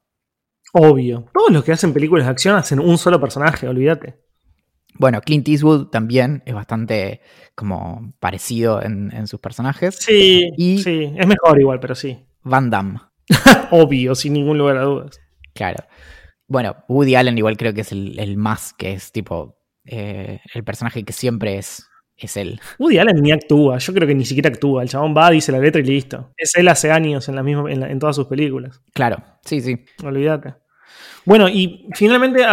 [0.73, 1.25] Obvio.
[1.34, 4.28] Todos los que hacen películas de acción hacen un solo personaje, olvídate.
[4.99, 7.21] Bueno, Clint Eastwood también es bastante
[7.55, 9.95] como parecido en, sus personajes.
[9.95, 12.19] Sí, sí, es mejor igual, pero sí.
[12.43, 12.99] Van Damme.
[13.71, 15.19] Obvio, sin ningún lugar a dudas.
[15.53, 15.83] Claro.
[16.47, 21.03] Bueno, Woody Allen igual creo que es el, más, que es tipo eh, el personaje
[21.03, 22.59] que siempre es es él.
[22.77, 24.83] Woody Allen ni actúa, yo creo que ni siquiera actúa.
[24.83, 26.33] El chabón va, dice la letra y listo.
[26.38, 28.81] Es él hace años en, la misma, en, todas sus películas.
[28.93, 29.85] Claro, sí, sí.
[30.03, 30.55] Olvídate.
[31.25, 32.43] Bueno, y finalmente,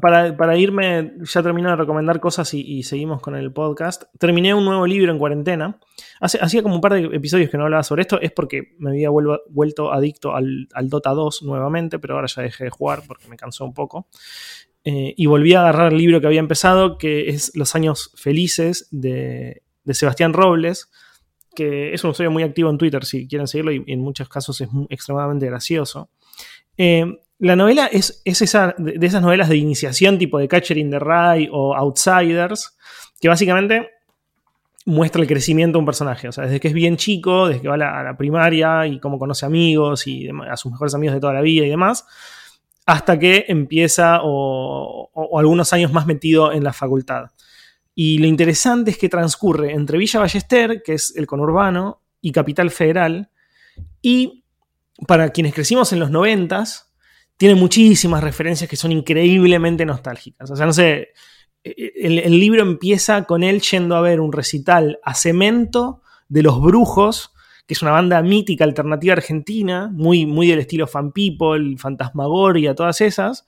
[0.00, 4.04] para, irme, ya termino de recomendar cosas y, seguimos con el podcast.
[4.18, 5.78] Terminé un nuevo libro en cuarentena.
[6.20, 8.20] Hacía como un par de episodios que no hablaba sobre esto.
[8.20, 12.64] Es porque me había vuelto adicto al, al Dota 2 nuevamente, pero ahora ya dejé
[12.64, 14.08] de jugar porque me cansó un poco.
[14.84, 18.86] Eh, y volví a agarrar el libro que había empezado, que es Los años felices
[18.90, 20.90] de, Sebastián Robles,
[21.54, 24.60] que es un usuario muy activo en Twitter, si quieren seguirlo, y en muchos casos
[24.60, 26.10] es extremadamente gracioso.
[26.76, 30.98] Eh, la novela es, esa, de esas novelas de iniciación tipo de Catcher in the
[30.98, 32.74] Rye o Outsiders,
[33.20, 33.90] que básicamente
[34.86, 36.26] muestra el crecimiento de un personaje.
[36.26, 38.86] O sea, desde que es bien chico, desde que va a la, a la primaria
[38.86, 42.06] y cómo conoce amigos y a sus mejores amigos de toda la vida y demás,
[42.86, 47.30] hasta que empieza o, algunos años más metido en la facultad.
[47.94, 52.70] Y lo interesante es que transcurre entre Villa Ballester, que es el conurbano, y Capital
[52.70, 53.28] Federal,
[54.00, 54.44] y
[55.06, 56.93] para quienes crecimos en los noventas,
[57.36, 60.50] tiene muchísimas referencias que son increíblemente nostálgicas.
[60.50, 61.08] O sea, no sé,
[61.62, 66.60] el, el libro empieza con él yendo a ver un recital a cemento de los
[66.60, 67.34] brujos
[67.66, 73.00] que es una banda mítica alternativa argentina, muy, muy del estilo Fan People, Fantasmagoria, todas
[73.00, 73.46] esas.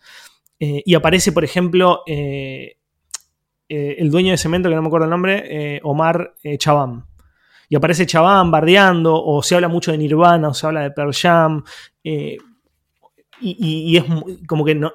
[0.59, 2.79] Eh, y aparece, por ejemplo, eh,
[3.69, 7.05] eh, el dueño de cemento, que no me acuerdo el nombre, Omar Chabán.
[7.69, 11.13] Y aparece Chabán bardeando, o se habla mucho de Nirvana, o se habla de Pearl
[11.13, 11.65] Jam.
[13.41, 14.05] Y, es
[14.47, 14.93] como que no,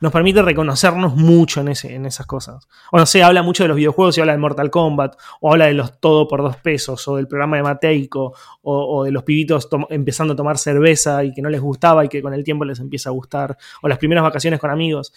[0.00, 2.66] nos permite reconocernos mucho en, esas cosas.
[2.90, 5.66] O no sé, habla mucho de los videojuegos y habla de Mortal Kombat, o habla
[5.66, 9.68] de los todo por dos pesos, o del programa de Mateico, o, de los pibitos
[9.90, 12.80] empezando a tomar cerveza y que no les gustaba y que con el tiempo les
[12.80, 15.12] empieza a gustar, o las primeras vacaciones con amigos.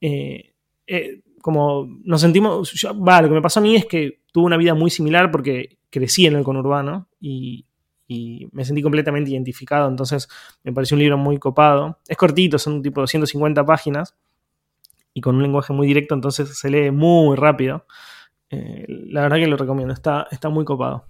[0.00, 0.52] Eh,
[0.86, 2.72] eh, como nos sentimos,
[3.06, 5.78] va, lo que me pasó a mí es que tuve una vida muy similar porque
[5.90, 7.66] crecí en el conurbano y,
[8.06, 10.28] y me sentí completamente identificado, entonces
[10.62, 11.98] me pareció un libro muy copado.
[12.06, 14.14] Es cortito, son tipo 250 páginas
[15.14, 17.86] y con un lenguaje muy directo, entonces se lee muy rápido.
[18.50, 21.06] Eh, la verdad que lo recomiendo, está, está muy copado.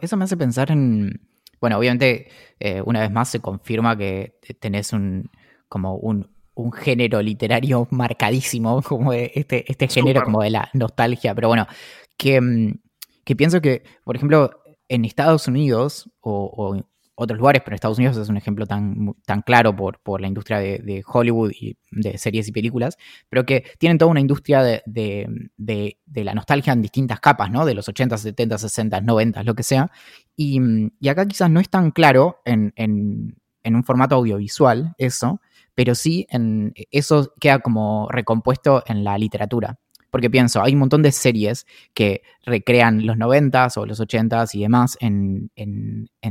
[0.00, 1.26] eso me hace pensar en,
[1.60, 2.28] bueno, obviamente
[2.60, 5.30] eh, una vez más se confirma que tenés un,
[5.68, 6.32] como un,
[6.72, 11.66] género literario marcadísimo, como este, este género como de la nostalgia, pero bueno,
[12.16, 12.74] que, mm,
[13.24, 14.50] que pienso que, por ejemplo,
[14.88, 16.84] en Estados Unidos o, o,
[17.16, 20.58] otros lugares, pero Estados Unidos es un ejemplo tan, tan claro por, por la industria
[20.58, 22.96] de, Hollywood y de series y películas,
[23.28, 27.64] pero que tienen toda una industria de, de, de, la nostalgia en distintas capas, ¿no?
[27.64, 29.90] De los 80, 70, 60, 90, lo que sea.
[30.36, 30.60] Y,
[30.98, 35.40] y acá quizás no es tan claro en, en, en un formato audiovisual eso,
[35.74, 39.78] pero sí en, eso queda como recompuesto en la literatura.
[40.14, 44.60] Porque pienso, hay un montón de series que recrean los 90s o los 80s y
[44.60, 45.50] demás en,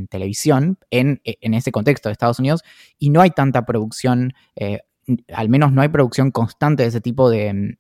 [0.10, 2.62] televisión, en, en, ese contexto de Estados Unidos,
[2.98, 4.80] y no hay tanta producción, eh,
[5.34, 7.76] al menos no hay producción constante de ese tipo de,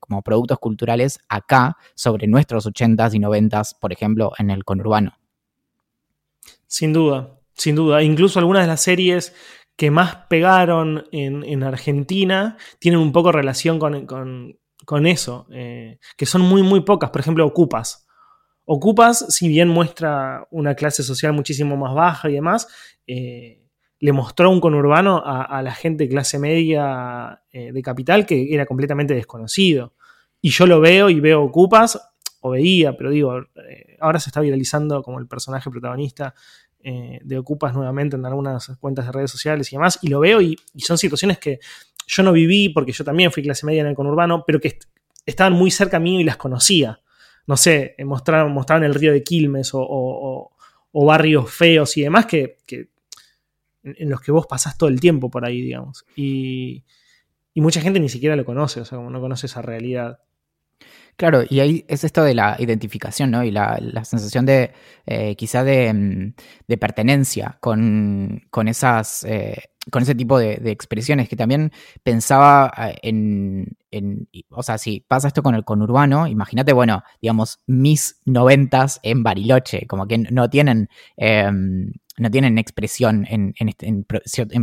[0.00, 5.16] como productos culturales acá sobre nuestros 80s y 90s, por ejemplo, en el conurbano.
[6.66, 8.02] Sin duda, sin duda.
[8.02, 9.34] Incluso algunas de las series
[9.76, 14.58] que más pegaron en, Argentina tienen un poco relación con
[15.06, 17.10] eso, eh, que son muy, muy pocas.
[17.10, 18.06] Por ejemplo, Ocupas.
[18.64, 22.68] Ocupas, si bien muestra una clase social muchísimo más baja y demás,
[23.06, 23.64] eh,
[24.00, 28.66] le mostró un conurbano a, la gente de clase media eh, de capital que era
[28.66, 29.94] completamente desconocido.
[30.40, 31.98] Y yo lo veo y veo Ocupas,
[32.40, 33.32] o veía, pero digo,
[34.00, 36.34] ahora se está viralizando como el personaje protagonista
[36.82, 40.40] eh, de Ocupas nuevamente en algunas cuentas de redes sociales y demás, y lo veo
[40.40, 41.58] y, son situaciones que
[42.06, 44.78] yo no viví porque yo también fui clase media en el conurbano, pero que
[45.26, 47.00] estaban muy cerca mío y las conocía.
[47.46, 50.52] No sé, mostraron, mostraban el río de Quilmes o,
[50.92, 52.58] barrios feos y demás que,
[53.82, 56.04] en los que vos pasás todo el tiempo por ahí, digamos.
[56.16, 56.84] Y,
[57.54, 60.20] y mucha gente ni siquiera lo conoce, o sea, como no conoce esa realidad.
[61.18, 63.42] Claro, y ahí es esto de la identificación, ¿no?
[63.42, 64.70] Y la, sensación de
[65.04, 66.34] eh, quizá mm,
[66.68, 71.72] de, pertenencia con, esas, eh, con ese tipo de, expresiones que también
[72.04, 78.20] pensaba eh, en, o sea, si pasa esto con el conurbano, imagínate, bueno, digamos, mis
[78.24, 84.04] noventas en Bariloche, como que no tienen em, no tienen expresión en, este, en,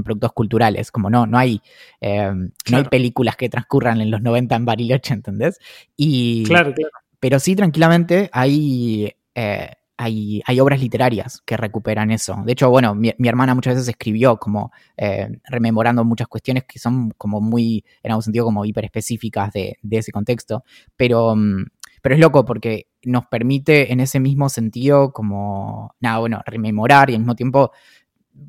[0.04, 1.62] productos culturales, como no, no hay,
[2.02, 5.60] eh, no hay películas que transcurran en los 90 en Bariloche, ¿entendés?
[5.96, 6.91] Y, claro, claro.
[7.20, 12.44] Pero sí, tranquilamente, hay, eh, hay, hay, obras literarias que recuperan eso.
[12.46, 17.12] De hecho, bueno, mi, hermana muchas veces escribió como eh, rememorando muchas cuestiones que son
[17.18, 20.63] como muy, en algún sentido, como hiper específicas de, de ese contexto.
[20.96, 21.65] Pero, mm,
[22.06, 27.15] pero es loco porque nos permite en ese mismo sentido como, nada, bueno, rememorar y
[27.15, 27.72] al mismo tiempo,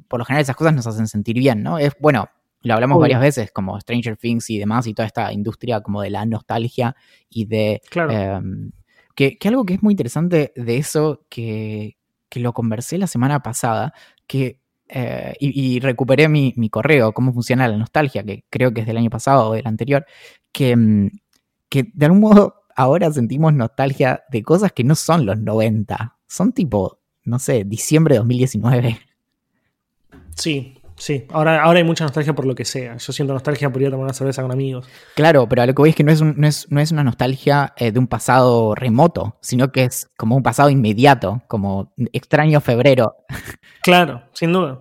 [0.09, 1.79] por lo general esas cosas nos hacen sentir bien, ¿no?
[1.79, 2.29] Es, bueno,
[2.61, 6.11] lo hablamos varias veces, como Stranger Things y demás, y toda esta industria como de
[6.11, 6.97] la nostalgia
[7.31, 7.81] y de...
[7.89, 8.13] Claro.
[8.13, 8.73] Em,
[9.15, 11.97] que, algo que es muy interesante de eso, que,
[12.33, 13.95] lo conversé la semana pasada,
[14.27, 18.87] que eh, y, recuperé mi, mi, correo, cómo funciona la nostalgia, que creo que es
[18.87, 20.05] del año pasado o del anterior,
[20.53, 21.11] que, em,
[21.71, 26.17] que de algún modo ahora sentimos nostalgia de cosas que no son los 90.
[26.29, 29.01] Son tipo, no sé, diciembre de 2019.
[30.37, 31.27] Sí, sí.
[31.31, 32.99] Ahora, ahora hay mucha nostalgia por lo que sea.
[32.99, 34.87] Yo siento nostalgia por ir a tomar una cerveza con amigos.
[35.15, 36.23] Claro, pero lo que voy es que no es,
[36.69, 40.69] no es, una nostalgia eh, de un pasado remoto, sino que es como un pasado
[40.69, 43.17] inmediato, como extraño febrero.
[43.83, 44.81] Claro, sin duda.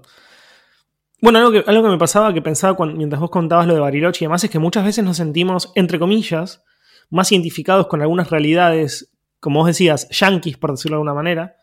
[1.21, 4.23] Bueno, algo que, algo que me pasaba, que pensaba mientras vos contabas lo de Bariloche
[4.23, 6.63] y demás, es que muchas veces nos sentimos, entre comillas,
[7.09, 11.57] más identificados con algunas realidades, como vos decías, yanquis, por decirlo de alguna manera,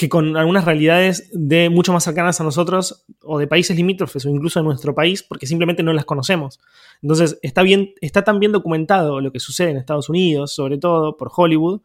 [0.00, 4.30] que con algunas realidades de mucho más cercanas a nosotros o de países limítrofes o
[4.30, 6.58] incluso de nuestro país porque simplemente no las conocemos.
[7.02, 11.18] Entonces está, bien, está tan bien documentado lo que sucede en Estados Unidos, sobre todo
[11.18, 11.82] por Hollywood,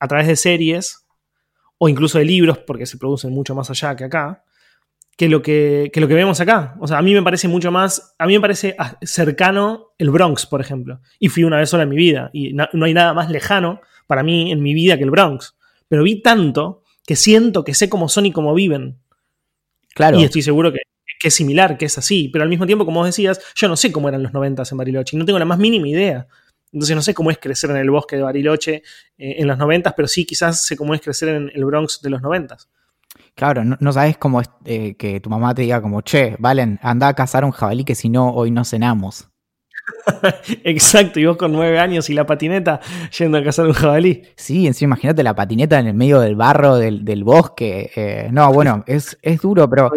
[0.00, 1.04] a través de series
[1.76, 4.44] o incluso de libros porque se producen mucho más allá que acá,
[5.18, 6.76] que lo que, lo que vemos acá.
[6.78, 10.46] O sea, a mí me parece mucho más, a mí me parece cercano el Bronx,
[10.46, 11.00] por ejemplo.
[11.18, 12.30] Y fui una vez sola en mi vida.
[12.32, 15.56] Y no, hay nada más lejano para mí en mi vida que el Bronx.
[15.88, 19.00] Pero vi tanto que siento que sé cómo son y cómo viven.
[19.92, 20.20] Claro.
[20.20, 20.78] Y estoy seguro que,
[21.20, 22.28] es similar, que es así.
[22.28, 24.78] Pero al mismo tiempo, como vos decías, yo no sé cómo eran los 90 en
[24.78, 25.16] Bariloche.
[25.16, 26.28] Y no tengo la más mínima idea.
[26.72, 28.84] Entonces no sé cómo es crecer en el bosque de Bariloche
[29.16, 32.10] eh, en los 90, pero sí quizás sé cómo es crecer en el Bronx de
[32.10, 32.56] los 90.
[33.38, 37.14] Claro, no, sabes cómo eh, que tu mamá te diga como, che, Valen, anda a
[37.14, 39.30] cazar un jabalí que si no, hoy no cenamos.
[40.64, 42.80] Exacto, y vos con nueve años y la patineta
[43.16, 44.22] yendo a cazar un jabalí.
[44.34, 47.92] Sí, encima imagínate la patineta en el medio del barro del, bosque.
[47.94, 49.92] Eh, no, bueno, es, es duro, pero,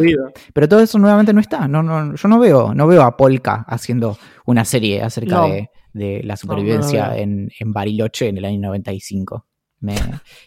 [0.53, 1.67] pero todo eso nuevamente no está.
[1.67, 5.47] No, no, yo no veo, no veo a Polka haciendo una serie acerca
[5.93, 9.47] de, la supervivencia en, en Bariloche en el año 95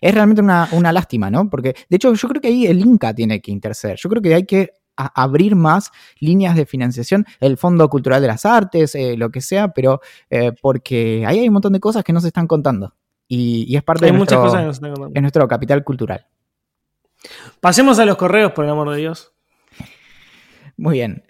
[0.00, 1.48] es realmente una, lástima, ¿no?
[1.48, 3.96] Porque, de hecho, yo creo que ahí el Inca tiene que interceder.
[3.98, 8.46] Yo creo que hay que abrir más líneas de financiación, el Fondo Cultural de las
[8.46, 12.12] Artes, eh, lo que sea, pero eh, porque ahí hay un montón de cosas que
[12.12, 12.94] no se están contando.
[13.26, 16.26] Y, es parte de nuestro, cosas nuestro capital cultural.
[17.60, 19.32] Pasemos a los correos, por el amor de Dios.
[20.76, 21.24] Muy bien.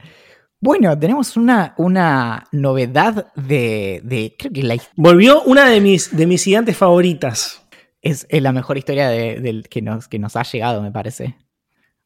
[0.60, 4.76] Bueno, tenemos una, una novedad de, creo que la...
[4.96, 7.63] Volvió una de mis, de mis gigantes favoritas
[8.04, 11.36] es, la mejor historia de, que, nos, que nos ha llegado, me parece.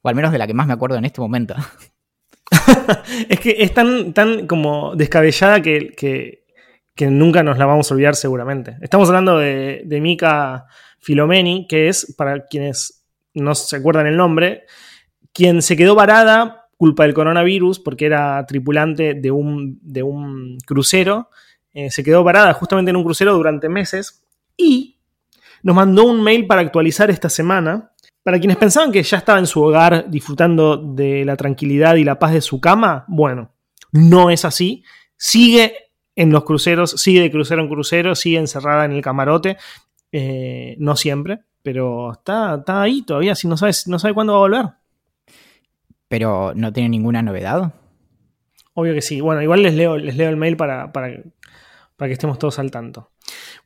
[0.03, 1.55] O al menos de la que más me acuerdo en este momento.
[3.29, 8.17] es que es tan, tan como descabellada que, que, nunca nos la vamos a olvidar
[8.17, 8.77] seguramente.
[8.81, 10.67] Estamos hablando de, de Mika
[11.01, 14.65] Filomeni, que es, para quienes no se acuerdan el nombre,
[15.33, 21.29] quien se quedó varada culpa del coronavirus porque era tripulante de un, de un crucero.
[21.73, 24.25] Eh, se quedó varada justamente en un crucero durante meses
[24.57, 24.98] y
[25.63, 27.93] nos mandó un mail para actualizar esta semana.
[28.23, 32.19] Para quienes pensaban que ya estaba en su hogar disfrutando de la tranquilidad y la
[32.19, 33.53] paz de su cama, bueno,
[33.93, 34.85] no es así.
[35.17, 35.75] Sigue
[36.15, 39.57] en los cruceros, sigue de crucero en crucero, sigue encerrada en el camarote.
[40.13, 44.39] Eh, no siempre, pero está, está ahí todavía, si no, sabes, no sabe cuándo va
[44.39, 44.67] a volver.
[46.09, 47.73] Pero no tiene ninguna novedad.
[48.75, 49.21] Obvio que sí.
[49.21, 51.11] Bueno, igual les leo, les leo el mail para, para,
[51.97, 53.11] para que estemos todos al tanto.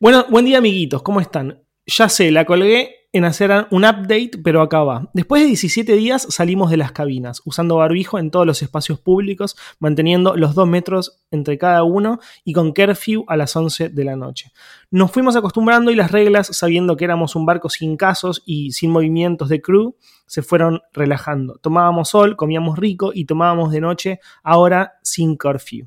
[0.00, 1.02] Bueno, buen día, amiguitos.
[1.02, 1.62] ¿Cómo están?
[1.86, 5.10] Ya sé, la colgué en hacer un update, pero acá va.
[5.12, 9.56] Después de 17 días salimos de las cabinas, usando barbijo en todos los espacios públicos,
[9.80, 14.16] manteniendo los 2 metros entre cada uno y con curfew a las 11 de la
[14.16, 14.52] noche.
[14.90, 18.90] Nos fuimos acostumbrando y las reglas, sabiendo que éramos un barco sin casos y sin
[18.90, 21.58] movimientos de crew, se fueron relajando.
[21.58, 25.86] Tomábamos sol, comíamos rico y tomábamos de noche, ahora sin curfew.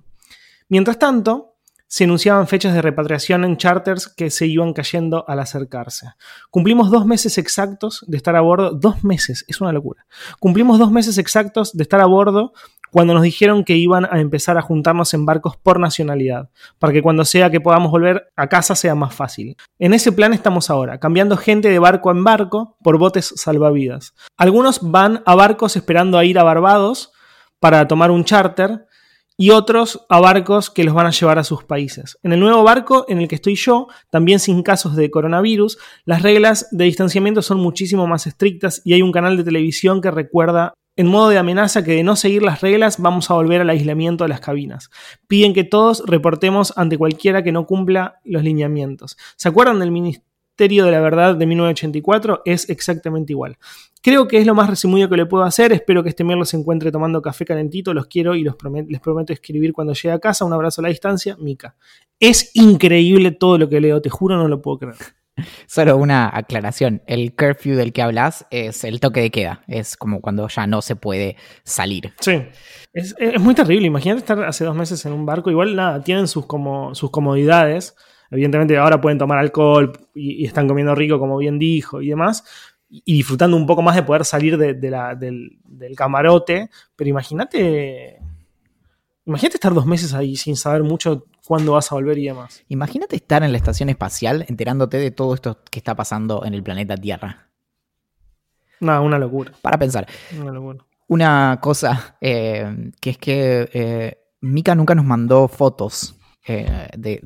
[0.70, 1.55] Mientras tanto,
[1.88, 6.08] se anunciaban fechas de repatriación en charters que se iban cayendo al acercarse.
[6.50, 10.06] Cumplimos dos meses exactos de estar a bordo, dos meses, es una locura.
[10.40, 12.54] Cumplimos dos meses exactos de estar a bordo
[12.92, 17.02] cuando nos dijeron que iban a empezar a juntarnos en barcos por nacionalidad, para que
[17.02, 19.58] cuando sea que podamos volver a casa sea más fácil.
[19.80, 24.14] En ese plan estamos ahora, cambiando gente de barco en barco por botes salvavidas.
[24.38, 27.12] Algunos van a barcos esperando a ir a Barbados
[27.60, 28.88] para tomar un charter,
[29.38, 32.18] y otros a barcos que los van a llevar a sus países.
[32.24, 36.22] En el nuevo barco en el que estoy yo, también sin casos de coronavirus, las
[36.22, 40.74] reglas de distanciamiento son muchísimo más estrictas y hay un canal de televisión que recuerda
[40.98, 44.24] en modo de amenaza que de no seguir las reglas vamos a volver al aislamiento
[44.24, 44.90] de las cabinas.
[45.28, 49.18] Piden que todos reportemos ante cualquiera que no cumpla los lineamientos.
[49.36, 49.92] ¿Se acuerdan del
[50.58, 52.44] Ministerio de la Verdad de 1984?
[52.46, 53.58] Es exactamente igual.
[54.02, 55.74] Creo que es lo más resumido que le puedo hacer.
[55.74, 57.94] Espero que este miércoles se encuentre tomando café calentito.
[57.94, 58.56] Los quiero y les
[59.02, 60.46] prometo escribir cuando llegue a casa.
[60.46, 61.76] Un abrazo a la distancia, Mica.
[62.22, 64.96] Es increíble todo lo que leo, te juro, no lo puedo creer.
[65.68, 67.02] Solo una aclaración.
[67.06, 69.62] El curfew del que hablas es el toque de queda.
[69.68, 71.36] Es como cuando ya no se puede
[71.66, 72.14] salir.
[72.22, 72.44] Sí.
[72.94, 73.88] Es, muy terrible.
[73.88, 75.52] Imagínate estar hace dos meses en un barco.
[75.52, 77.98] Igual nada, tienen sus, como, sus comodidades.
[78.32, 82.44] Evidentemente ahora pueden tomar alcohol y están comiendo rico, como bien dijo, y demás
[82.90, 85.60] y disfrutando un poco más de poder salir de, la, del,
[85.96, 86.70] camarote.
[86.96, 88.20] Pero imagínate.
[89.26, 92.64] Imagínate estar dos meses ahí sin saber mucho cuándo vas a volver y demás.
[92.70, 96.62] Imagínate estar en la estación espacial enterándote de todo esto que está pasando en el
[96.62, 97.48] planeta Tierra.
[98.80, 99.52] No, una locura.
[99.62, 100.08] Para pensar.
[100.40, 100.86] Una locura.
[101.08, 106.16] Una cosa eh, que es que eh, Mika nunca nos mandó fotos
[106.48, 107.20] eh, de,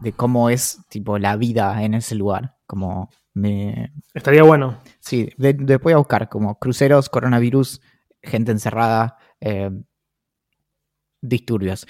[0.00, 2.56] de, cómo es tipo la vida en ese lugar.
[2.66, 3.92] Como me...
[4.14, 4.80] Estaría bueno.
[5.00, 7.82] Sí, después voy a buscar como cruceros, coronavirus,
[8.22, 9.70] gente encerrada, eh,
[11.20, 11.86] disturbios.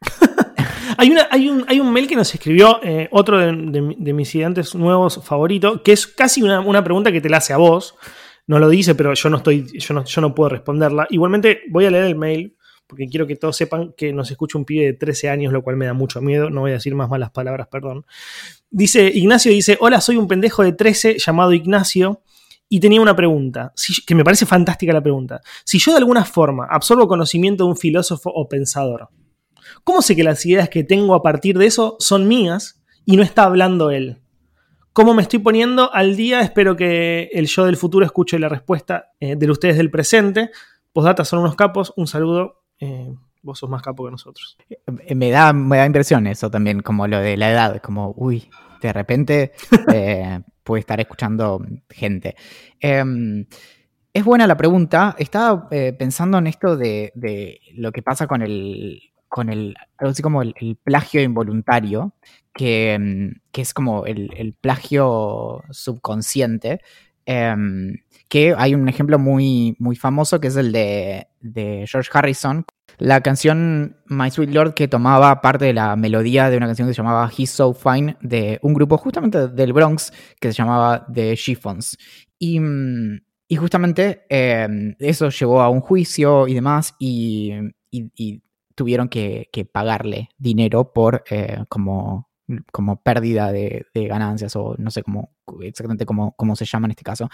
[0.98, 4.74] hay, una, hay, un, hay, un, mail que nos escribió eh, otro de, mis estudiantes
[4.74, 7.94] nuevos favoritos, que es casi una, una, pregunta que te la hace a vos.
[8.48, 11.06] No lo dice, pero yo no estoy, yo no, yo no puedo responderla.
[11.10, 12.55] Igualmente voy a leer el mail
[12.86, 15.76] porque quiero que todos sepan que nos escucha un pibe de 13 años, lo cual
[15.76, 16.50] me da mucho miedo.
[16.50, 18.06] No voy a decir más malas palabras, perdón.
[18.70, 22.22] Dice, Ignacio dice, hola, soy un pendejo de 13 llamado Ignacio
[22.68, 23.72] y tenía una pregunta,
[24.06, 25.40] que me parece fantástica la pregunta.
[25.64, 29.08] Si yo de alguna forma absorbo conocimiento de un filósofo o pensador,
[29.84, 33.22] ¿cómo sé que las ideas que tengo a partir de eso son mías y no
[33.22, 34.18] está hablando él?
[34.92, 36.40] ¿Cómo me estoy poniendo al día?
[36.40, 40.50] Espero que el yo del futuro escuche la respuesta eh, de ustedes del presente.
[40.94, 41.92] Postdata son unos capos.
[41.96, 42.62] Un saludo.
[42.80, 43.14] Eh,
[43.46, 44.58] vos sos más capo que nosotros.
[44.68, 48.50] Eh, me da, me da impresión eso también, como lo de la edad, como, uy,
[48.82, 49.52] de repente
[49.94, 52.36] eh, puede estar escuchando gente.
[52.80, 53.46] Em,
[54.12, 55.14] es buena la pregunta.
[55.18, 57.12] Estaba eh, pensando en esto de,
[57.74, 62.14] lo que pasa con el, con el, algo así como el, plagio involuntario,
[62.52, 66.80] que, em, es como el, plagio subconsciente.
[67.24, 67.96] Em,
[68.28, 72.64] que hay un ejemplo muy, muy famoso que es el de, de George Harrison
[72.98, 76.94] la canción My Sweet Lord que tomaba parte de la melodía de una canción que
[76.94, 81.36] se llamaba He's So Fine de un grupo justamente del Bronx que se llamaba The
[81.36, 81.96] Chiffons.
[82.38, 83.20] Y, mm,
[83.58, 87.52] justamente em, eso llevó a un juicio y demás y,
[88.74, 92.28] tuvieron que, pagarle dinero por eh, como,
[92.72, 95.32] como pérdida de, ganancias o no sé cómo
[95.62, 97.28] exactamente cómo, cómo, se llama en este caso.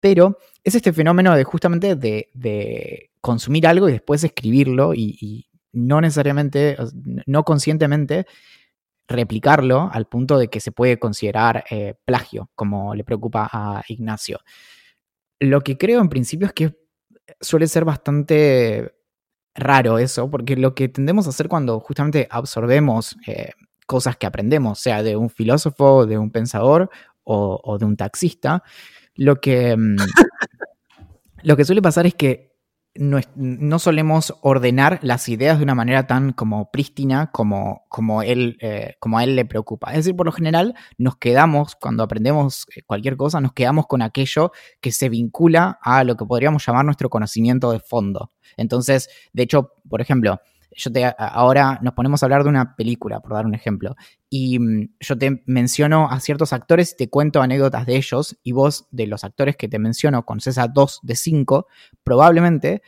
[0.00, 6.76] Pero es este fenómeno de justamente de consumir algo y después escribirlo y, no necesariamente,
[7.24, 8.26] no conscientemente
[9.08, 14.40] replicarlo al punto de que se puede considerar eh, plagio, como le preocupa a Ignacio.
[15.40, 16.76] Lo que creo en principio es que
[17.40, 18.92] suele ser bastante
[19.54, 23.52] raro eso, porque lo que tendemos a hacer cuando justamente absorbemos eh,
[23.92, 26.88] cosas que aprendemos, sea de un filósofo, de un pensador
[27.24, 28.62] o, de un taxista,
[29.16, 29.96] lo que, mm,
[31.42, 32.56] lo que suele pasar es que
[32.94, 38.94] no, solemos ordenar las ideas de una manera tan como prístina como, como, él, eh,
[38.98, 39.90] como a él le preocupa.
[39.90, 44.00] Es decir, por lo general nos quedamos, cuando aprendemos eh, cualquier cosa, nos quedamos con
[44.00, 48.30] aquello que se vincula a lo que podríamos llamar nuestro conocimiento de fondo.
[48.56, 50.40] Entonces, de hecho, por ejemplo,
[50.76, 53.94] yo te, ahora nos ponemos a hablar de una película, por dar un ejemplo,
[54.28, 58.52] y mm, yo te menciono a ciertos actores y te cuento anécdotas de ellos, y
[58.52, 61.66] vos, de los actores que te menciono, con a dos de cinco,
[62.02, 62.82] probablemente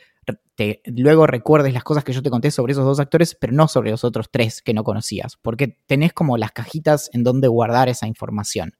[0.55, 3.67] te, luego recuerdes las cosas que yo te conté sobre esos dos actores, pero no
[3.67, 7.89] sobre los otros tres que no conocías, porque tenés como las cajitas en donde guardar
[7.89, 8.75] esa información.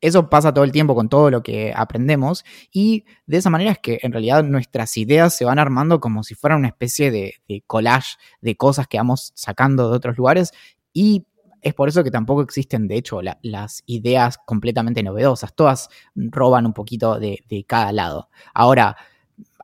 [0.00, 3.78] Eso pasa todo el tiempo con todo lo que aprendemos y de esa manera es
[3.78, 7.34] que en realidad nuestras ideas se van armando como si fueran una especie de,
[7.66, 10.52] collage de cosas que vamos sacando de otros lugares
[10.92, 11.26] y
[11.62, 15.54] es por eso que tampoco existen, de hecho, las ideas completamente novedosas.
[15.54, 18.30] Todas roban un poquito de, de, cada lado.
[18.54, 18.96] Ahora,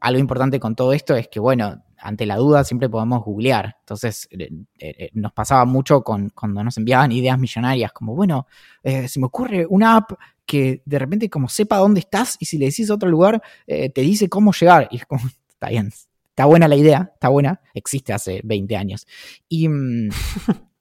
[0.03, 3.76] algo importante con todo esto es que, bueno, ante la duda siempre podemos googlear.
[3.80, 8.47] Entonces, eh, eh, eh, nos pasaba mucho con, cuando nos enviaban ideas millonarias, como, bueno,
[8.82, 10.12] se me ocurre una app
[10.44, 14.01] que de repente como sepa dónde estás y si le decís a otro lugar, te
[14.01, 14.88] dice cómo llegar.
[14.90, 15.92] Y es como, está bien,
[16.28, 19.07] está buena la idea, está buena, existe hace 20 años.
[19.49, 19.68] Y...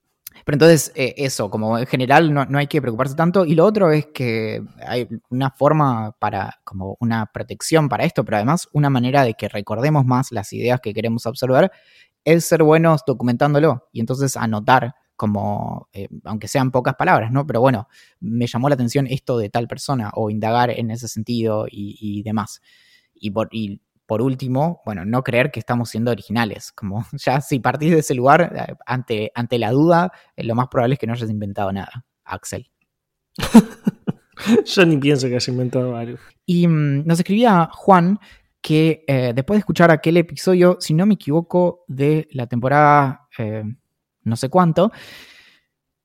[0.45, 3.45] Pero entonces, eh, eso, como en general no, hay que preocuparse tanto.
[3.45, 8.37] Y lo otro es que hay una forma para, como una protección para esto, pero
[8.37, 11.71] además una manera de que recordemos más las ideas que queremos observar,
[12.23, 17.47] es ser buenos documentándolo y entonces anotar como, eh, aunque sean pocas palabras, ¿no?
[17.47, 17.87] Pero bueno,
[18.19, 22.61] me llamó la atención esto de tal persona o indagar en ese sentido y, demás.
[23.15, 26.71] Y, por, y por último, bueno, no creer que estamos siendo originales.
[26.71, 30.67] Como ya si partís de ese lugar, eh, ante, ante la duda, eh, lo más
[30.67, 32.69] probable es que no hayas inventado nada, Axel.
[34.65, 36.17] Yo ni pienso que hayas inventado algo.
[36.45, 38.19] Y mm, nos escribía Juan
[38.61, 43.21] que eh, después de escuchar aquel episodio, si no me equivoco, de la temporada
[44.23, 44.91] no sé cuánto,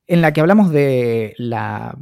[0.05, 1.97] en la que hablamos de la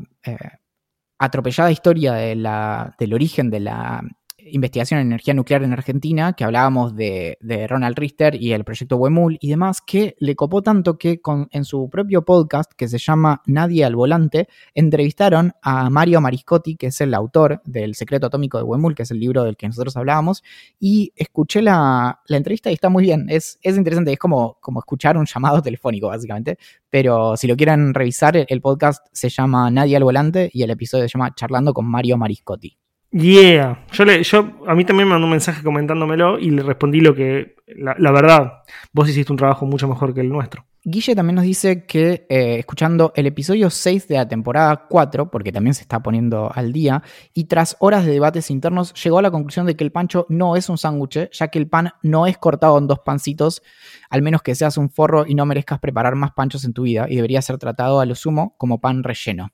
[1.20, 4.02] atropellada historia de la, del origen de la
[4.46, 7.38] investigación en energía nuclear en Argentina, que hablábamos de,
[7.68, 11.22] Ronald Richter y el proyecto Wemul y demás, que le copó tanto que
[11.52, 16.88] en su propio podcast, que se llama Nadie al Volante, entrevistaron a Mario Mariscotti, que
[16.88, 19.96] es el autor del Secreto Atómico de Wemul, que es el libro del que nosotros
[19.98, 20.44] hablábamos,
[20.80, 25.26] y escuché la, entrevista y está muy bien, es, es interesante, es como escuchar un
[25.26, 26.58] llamado telefónico, básicamente,
[26.90, 31.04] pero si lo quieren revisar, el podcast se llama Nadie al Volante y el episodio
[31.04, 32.79] se llama Charlando con Mario Mariscotti.
[33.12, 33.86] Yeah.
[33.92, 37.16] Yo, le, yo a mí también me mandó un mensaje comentándomelo y le respondí lo
[37.16, 38.62] que, la, verdad,
[38.94, 40.66] vos hiciste un trabajo mucho mejor que el nuestro.
[40.84, 45.52] Guille también nos dice que eh, escuchando el episodio 6 de la temporada 4, porque
[45.52, 47.04] también se está poniendo al día,
[47.34, 50.56] y tras horas de debates internos, llegó a la conclusión de que el pancho no
[50.56, 53.62] es un sándwich, ya que el pan no es cortado en dos pancitos,
[54.10, 57.08] al menos que seas un forro y no merezcas preparar más panchos en tu vida,
[57.10, 59.52] y debería ser tratado a lo sumo como pan relleno.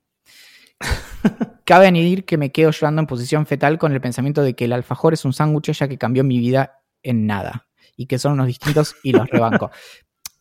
[1.65, 4.73] Cabe añadir que me quedo llorando en posición fetal con el pensamiento de que el
[4.73, 7.67] alfajor es un sándwich ya que cambió mi vida en nada
[7.97, 9.71] y que son unos distintos y los rebanco.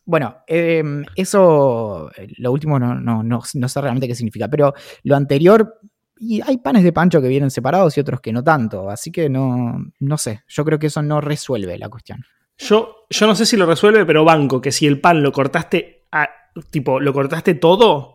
[0.07, 5.79] Bueno, em, eso, lo último no, no, no, sé realmente qué significa, pero lo anterior,
[6.19, 9.29] y hay panes de pancho que vienen separados y otros que no tanto, así que
[9.29, 12.23] no, no sé, yo creo que eso no resuelve la cuestión.
[12.59, 16.05] Yo, yo no sé si lo resuelve, pero banco, que si el pan lo cortaste,
[16.11, 16.29] a,
[16.69, 18.14] tipo, lo cortaste todo,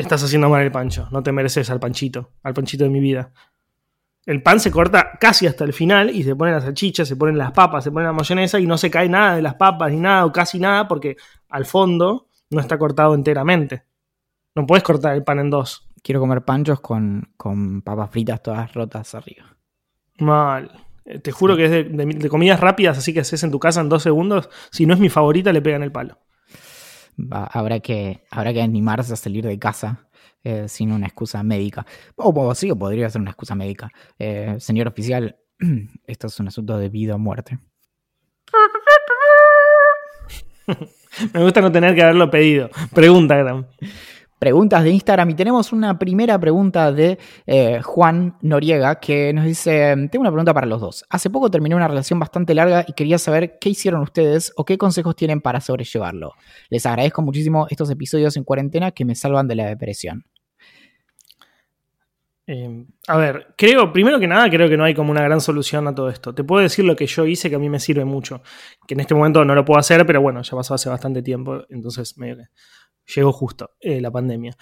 [0.00, 3.32] estás haciendo mal el pancho, no te mereces al panchito, al panchito de mi vida.
[4.26, 7.38] El pan se corta casi hasta el final y se ponen las salchichas, se ponen
[7.38, 9.98] las papas, se ponen la mayonesa y no se cae nada de las papas ni
[9.98, 11.16] nada o casi nada porque
[11.48, 13.84] al fondo no está cortado enteramente.
[14.54, 15.88] No puedes cortar el pan en dos.
[16.02, 19.56] Quiero comer panchos con, con papas fritas todas rotas arriba.
[20.18, 20.70] Mal.
[21.04, 23.80] Eh, te juro que es de, de, comidas rápidas, así que haces en tu casa
[23.80, 24.50] en dos segundos.
[24.70, 26.18] Si no es mi favorita, le pegan el palo
[27.30, 30.08] habrá, que, habrá que animarse a salir de casa
[30.44, 31.84] eh, sin una excusa médica.
[32.16, 33.90] O, sí, o podría ser una excusa médica.
[34.18, 35.36] Eh, señor oficial,
[36.06, 37.58] esto es un asunto de vida o muerte.
[41.34, 42.70] Me gusta no tener que haberlo pedido.
[42.94, 43.66] Pregunta, Gram
[44.40, 49.94] preguntas de Instagram y tenemos una primera pregunta de eh, Juan Noriega que nos dice,
[50.10, 51.04] tengo una pregunta para los dos.
[51.10, 54.78] Hace poco terminé una relación bastante larga y quería saber qué hicieron ustedes o qué
[54.78, 56.32] consejos tienen para sobrellevarlo.
[56.70, 60.24] Les agradezco muchísimo estos episodios en cuarentena que me salvan de la depresión.
[62.46, 65.86] Em, a ver, creo, primero que nada, creo que no hay como una gran solución
[65.86, 66.34] a todo esto.
[66.34, 68.42] Te puedo decir lo que yo hice que a mí me sirve mucho.
[68.88, 71.62] Que en este momento no lo puedo hacer, pero bueno, ya pasó hace bastante tiempo,
[71.68, 72.48] entonces me,
[73.14, 74.56] llegó justo eh, la pandemia.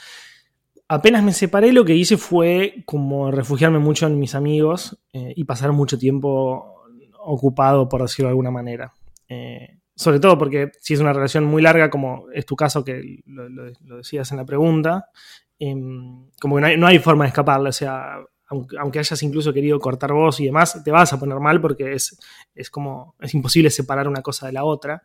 [0.89, 5.45] Apenas me separé, lo que hice fue como refugiarme mucho en mis amigos eh, y
[5.45, 6.83] pasar mucho tiempo
[7.19, 8.95] ocupado, por decirlo de alguna manera.
[9.29, 13.21] Eh, sobre todo porque si es una relación muy larga, como es tu caso, que
[13.27, 15.11] lo, decías en la pregunta,
[15.59, 17.69] em, como que no hay, forma de escaparle.
[17.69, 18.17] O sea,
[18.49, 22.19] aunque, hayas incluso querido cortar voz y demás, te vas a poner mal porque es,
[22.55, 25.03] es como, es imposible separar una cosa de la otra.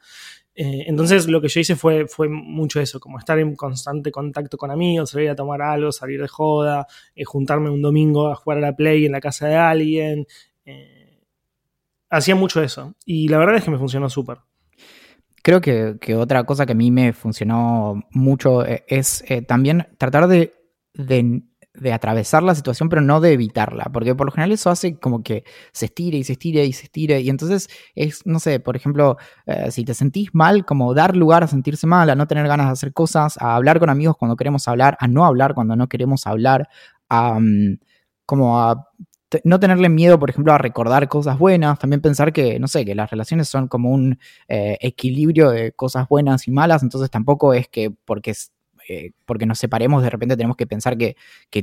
[0.56, 4.58] Eh, entonces lo que yo hice fue, fue mucho eso, como estar en constante contacto
[4.58, 8.60] con amigos, salir a tomar algo, salir de joda, eh, juntarme un domingo a jugar
[8.60, 10.26] a la play en la casa de alguien.
[10.66, 11.22] Eh,
[12.10, 14.38] hacía mucho eso y la verdad es que me funcionó súper.
[15.42, 20.54] Creo que, otra cosa que a mí me funcionó mucho es también tratar de
[21.92, 25.44] atravesar la situación, pero no de evitarla, porque por lo general eso hace como que
[25.72, 29.18] se estire y se estire y se estire, y entonces es, no sé, por ejemplo,
[29.46, 32.68] eh, si te sentís mal, como dar lugar a sentirse mal, a no tener ganas
[32.68, 35.88] de hacer cosas, a hablar con amigos cuando queremos hablar, a no hablar cuando no
[35.88, 36.70] queremos hablar,
[37.10, 37.80] a mm,
[38.26, 38.90] como a
[39.44, 42.96] no tenerle miedo, por ejemplo, a recordar cosas buenas, también pensar que, no sé, que
[42.96, 47.68] las relaciones son como un eh, equilibrio de cosas buenas y malas, entonces tampoco es
[47.68, 48.34] que porque
[48.88, 51.16] eh, porque nos separemos, de repente tenemos que pensar que,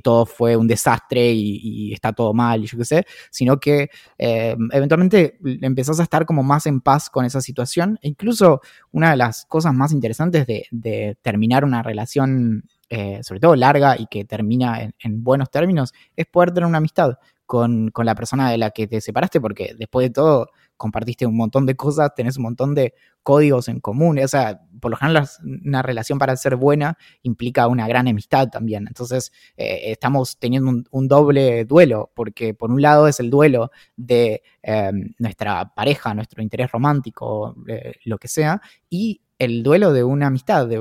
[0.03, 4.57] todo fue un desastre y, está todo mal y yo qué sé, sino que eh,
[4.73, 7.99] eventualmente empezás a estar como más en paz con esa situación.
[8.03, 8.61] E incluso
[8.93, 14.07] una de las cosas más interesantes de, terminar una relación, eh, sobre todo larga y
[14.07, 18.59] que termina en, buenos términos, es poder tener una amistad con, con la persona de
[18.59, 20.49] la que te separaste, porque después de todo
[20.81, 24.19] compartiste un montón de cosas, tenés un montón de códigos en común.
[24.19, 25.29] O sea, por lo general
[25.67, 28.87] una relación para ser buena implica una gran amistad también.
[28.89, 34.43] Entonces, eh, estamos teniendo un, doble duelo, porque por un lado es el duelo de
[34.63, 40.29] em, nuestra pareja, nuestro interés romántico, eh, lo que sea, y el duelo de una
[40.29, 40.79] amistad, de,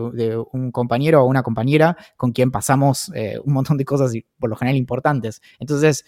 [0.52, 4.56] un compañero o una compañera con quien pasamos eh, un montón de cosas por lo
[4.56, 5.42] general importantes.
[5.60, 6.06] Entonces,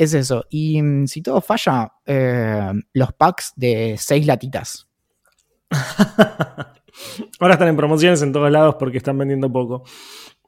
[0.00, 0.46] es eso.
[0.48, 4.88] Y mm, si todo falla, eh, los packs de seis latitas.
[7.38, 9.84] Ahora están en promociones en todos lados porque están vendiendo poco.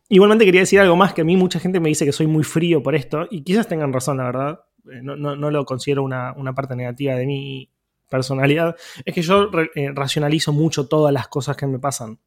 [0.08, 2.44] Igualmente quería decir algo más que a mí mucha gente me dice que soy muy
[2.44, 4.60] frío por esto y quizás tengan razón, la verdad.
[4.90, 5.14] Eh, no,
[5.50, 7.70] lo considero una, parte negativa de mi
[8.08, 8.74] personalidad.
[9.04, 12.18] Es que yo eh, racionalizo mucho todas las cosas que me pasan,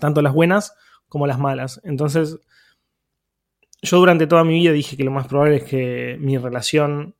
[0.00, 0.74] tanto las buenas
[1.08, 1.80] como las malas.
[1.84, 2.38] Entonces,
[3.82, 7.14] yo durante toda mi vida dije que lo más probable es que mi relación,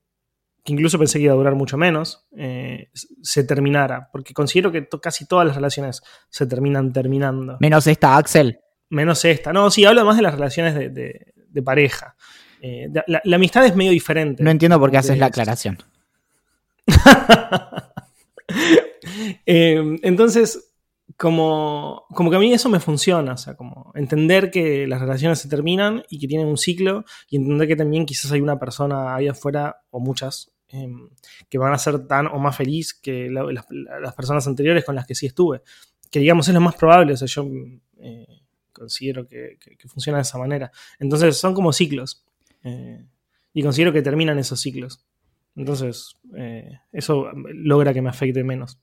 [0.65, 2.91] que incluso pensé que iba a durar mucho menos, eh,
[3.23, 4.09] se terminara.
[4.13, 7.57] Porque considero que casi todas las relaciones se terminan terminando.
[7.61, 8.61] Menos esta, Axel.
[8.91, 9.53] Menos esta.
[9.53, 12.15] No, sí, hablo más de las relaciones de, pareja.
[12.61, 14.43] Eh, la, amistad es medio diferente.
[14.43, 15.79] No entiendo por qué haces la aclaración.
[19.45, 20.68] Eh, entonces,
[21.17, 25.39] como, como que a mí eso me funciona, o sea, como entender que las relaciones
[25.39, 29.15] se terminan y que tienen un ciclo y entender que también quizás hay una persona
[29.15, 31.09] ahí afuera o muchas em,
[31.49, 35.15] que van a ser tan o más feliz que las, personas anteriores con las que
[35.15, 35.63] sí estuve.
[36.11, 37.49] Que digamos es lo más probable, o sea, yo
[38.01, 38.43] eh,
[38.73, 40.71] considero que, funciona de esa manera.
[40.99, 42.25] Entonces son como ciclos
[42.65, 43.05] eh,
[43.55, 45.05] y considero que terminan esos ciclos.
[45.57, 48.79] Entonces eh, eso logra que me afecte menos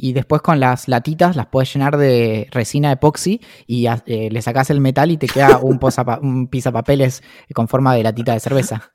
[0.00, 4.70] y después con las latitas las puedes llenar de resina epoxi y eh, le sacas
[4.70, 5.78] el metal y te queda un,
[6.22, 7.22] un pizapapeles
[7.54, 8.94] con forma de latita de cerveza.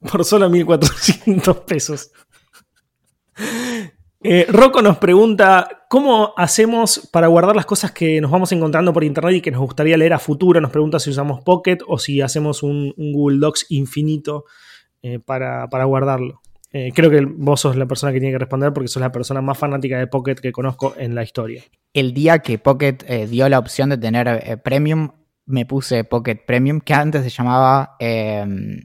[0.00, 2.12] Por solo 1400 pesos.
[4.22, 9.04] Eh, Rocco nos pregunta, ¿cómo hacemos para guardar las cosas que nos vamos encontrando por
[9.04, 10.60] internet y que nos gustaría leer a futuro?
[10.60, 14.44] Nos pregunta si usamos Pocket o si hacemos un, Google Docs infinito
[15.02, 16.42] eh, para guardarlo.
[16.70, 19.40] Eh, creo que vos sos la persona que tiene que responder porque sos la persona
[19.40, 21.64] más fanática de Pocket que conozco en la historia.
[21.94, 25.10] El día que Pocket eh, dio la opción de tener eh, Premium,
[25.46, 28.84] me puse Pocket Premium, que antes se llamaba em,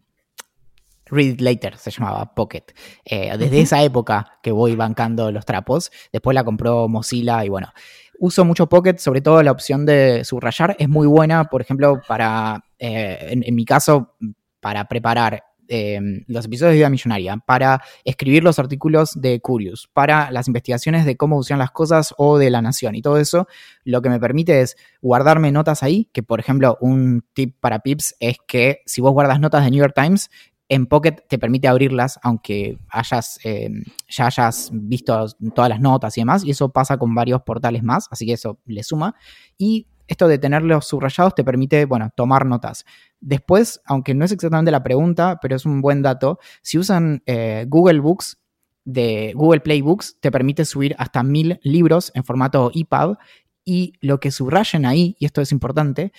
[1.08, 2.64] Read It Later, se llamaba Pocket.
[3.06, 7.74] desde esa época que voy bancando los trapos, después la compró Mozilla y bueno.
[8.20, 12.64] Uso mucho Pocket, sobre todo la opción de subrayar es muy buena, por ejemplo, para,
[12.80, 14.16] en mi caso,
[14.62, 20.30] para preparar Em, los episodios de Vida Millonaria, para escribir los artículos de Curious, para
[20.32, 23.48] las investigaciones de cómo funcionan las cosas o de la nación y todo eso,
[23.86, 28.16] lo que me permite es guardarme notas ahí, que por ejemplo un tip para Pips
[28.20, 30.30] es que si vos guardas notas de New York Times,
[30.70, 36.22] en Pocket te permite abrirlas, aunque hayas, em, ya hayas visto todas las notas y
[36.22, 39.16] demás, y eso pasa con varios portales más, así que eso le suma.
[39.58, 42.86] Y esto de tenerlos subrayados te permite, bueno, tomar notas.
[43.20, 47.66] Después, aunque no es exactamente la pregunta, pero es un buen dato, si usan eh,
[47.68, 48.40] Google Books
[48.86, 53.18] de Google Play Books, te permite subir hasta mil libros en formato EPUB
[53.64, 56.12] y lo que subrayen ahí, y esto es importante,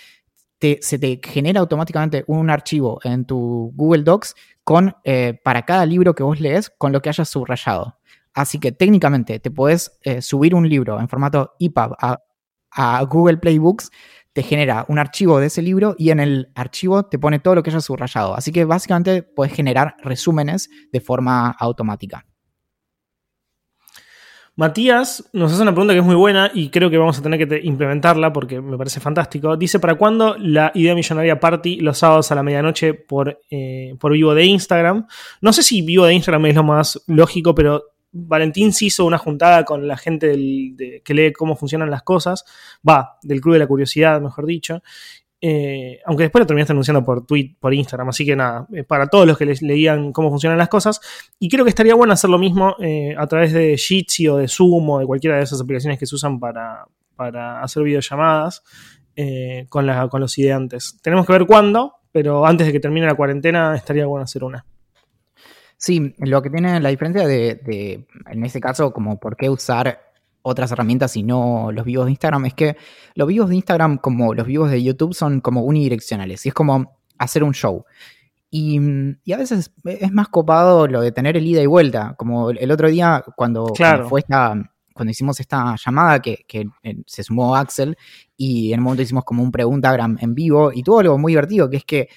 [0.80, 6.14] se te genera automáticamente un archivo en tu Google Docs con, eh, para cada libro
[6.14, 7.98] que vos lees con lo que hayas subrayado.
[8.32, 12.20] Así que técnicamente te puedes eh, subir un libro en formato EPUB a,
[12.74, 13.90] a Google Play Books
[14.34, 17.62] te genera un archivo de ese libro y en el archivo te pone todo lo
[17.62, 18.34] que hayas subrayado.
[18.34, 22.26] Así que básicamente puedes generar resúmenes de forma automática.
[24.56, 27.48] Matías nos hace una pregunta que es muy buena y creo que vamos a tener
[27.48, 29.56] que implementarla porque me parece fantástico.
[29.56, 34.12] Dice, ¿para cuándo la idea millonaria party los sábados a la medianoche por, eh, por
[34.12, 35.06] vivo de Instagram?
[35.40, 39.18] No sé si vivo de Instagram es lo más lógico, pero Valentín se hizo una
[39.18, 40.32] juntada con la gente
[41.04, 42.44] que lee cómo funcionan las cosas,
[42.88, 44.82] va, del Club de la Curiosidad, mejor dicho,
[45.46, 49.08] eh, aunque después lo terminaste anunciando por tweet, por Instagram, así que nada, eh, para
[49.08, 51.00] todos los que les leían cómo funcionan las cosas.
[51.38, 54.48] Y creo que estaría bueno hacer lo mismo eh, a través de Jitsi o de
[54.48, 56.86] Zoom o de cualquiera de esas aplicaciones que se usan para,
[57.62, 58.62] hacer videollamadas
[59.68, 60.98] con, con los ideantes.
[61.02, 64.64] Tenemos que ver cuándo, pero antes de que termine la cuarentena estaría bueno hacer una.
[65.76, 70.00] Sí, lo que tiene la diferencia de, de, en este caso, como por qué usar
[70.42, 72.76] otras herramientas y no los vivos de Instagram, es que
[73.14, 76.98] los vivos de Instagram, como los vivos de YouTube, son como unidireccionales y es como
[77.18, 77.84] hacer un show.
[78.50, 78.78] Y,
[79.32, 82.88] a veces es más copado lo de tener el ida y vuelta, como el otro
[82.88, 83.72] día cuando,
[84.08, 84.54] fue esta,
[84.92, 87.96] cuando hicimos esta llamada que, que, eh, se sumó Axel
[88.36, 91.68] y en un momento hicimos como un preguntagram en vivo y tuvo algo muy divertido
[91.68, 92.08] que es que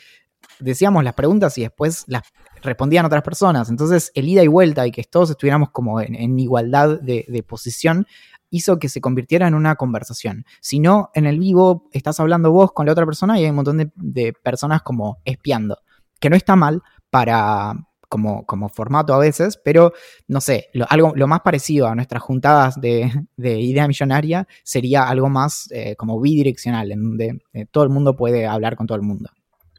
[0.59, 2.23] decíamos las preguntas y después las
[2.61, 3.69] respondían otras personas.
[3.69, 8.07] Entonces, el ida y vuelta y que todos estuviéramos como en, igualdad de, posición
[8.49, 10.45] hizo que se convirtiera en una conversación.
[10.61, 13.57] Si no, en el vivo estás hablando vos con la otra persona y hay un
[13.57, 15.79] montón de, personas como espiando,
[16.19, 17.73] que no está mal para
[18.09, 19.91] como, como formato a veces, pero
[20.29, 25.29] no sé, lo, algo, lo más parecido a nuestras juntadas de, idea millonaria sería algo
[25.29, 29.03] más eh, como bidireccional, en donde eh, todo el mundo puede hablar con todo el
[29.03, 29.29] mundo.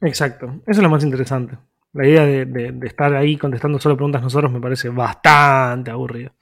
[0.02, 1.56] Exacto, eso es lo más interesante.
[1.92, 6.32] La idea de, estar ahí contestando solo preguntas nosotros me parece bastante aburrido.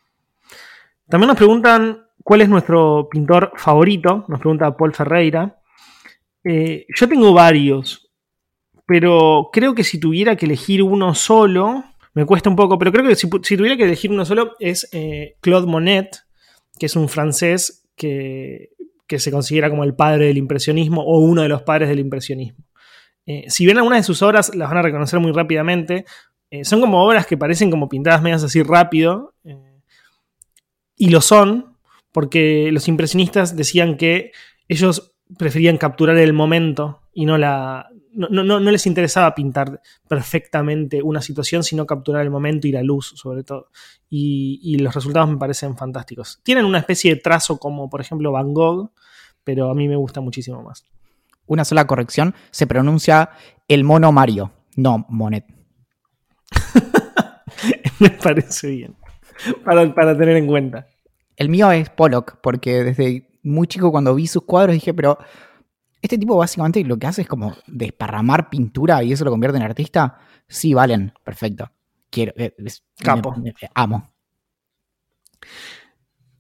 [1.09, 5.59] También nos preguntan cuál es nuestro pintor favorito, nos pregunta Paul Ferreira.
[6.43, 8.11] Eh, yo tengo varios,
[8.87, 11.85] pero creo que si tuviera que elegir uno solo,
[12.15, 15.37] me cuesta un poco, pero creo que si, tuviera que elegir uno solo es eh,
[15.41, 16.25] Claude Monet,
[16.79, 18.71] que es un francés que,
[19.07, 22.65] que se considera como el padre del impresionismo o uno de los padres del impresionismo.
[23.27, 26.05] Eh, si ven algunas de sus obras, las van a reconocer muy rápidamente.
[26.51, 29.35] Eh, son como obras que parecen como pintadas medias así rápido.
[29.45, 29.83] Eh,
[30.97, 31.77] y lo son,
[32.13, 34.33] porque los impresionistas decían que
[34.69, 37.89] ellos preferían capturar el momento y no la.
[38.19, 43.45] No, les interesaba pintar perfectamente una situación, sino capturar el momento y la luz, sobre
[43.45, 43.69] todo.
[44.09, 46.41] Y, y los resultados me parecen fantásticos.
[46.43, 48.91] Tienen una especie de trazo como, por ejemplo, Van Gogh,
[49.45, 50.87] pero a mí me gusta muchísimo más
[51.47, 53.31] una sola corrección, se pronuncia
[53.69, 55.45] el mono Mario, no Monet.
[58.01, 58.97] Me parece bien.
[59.65, 60.87] Para, tener en cuenta.
[61.37, 65.19] El mío es Pollock, porque desde muy chico cuando vi sus cuadros dije, pero
[66.03, 69.65] este tipo básicamente lo que hace es como desparramar pintura y eso lo convierte en
[69.65, 70.19] artista.
[70.49, 71.71] Sí, valen, perfecto.
[72.11, 72.55] Quiero, eh,
[73.03, 73.35] Capo.
[73.75, 74.11] amo.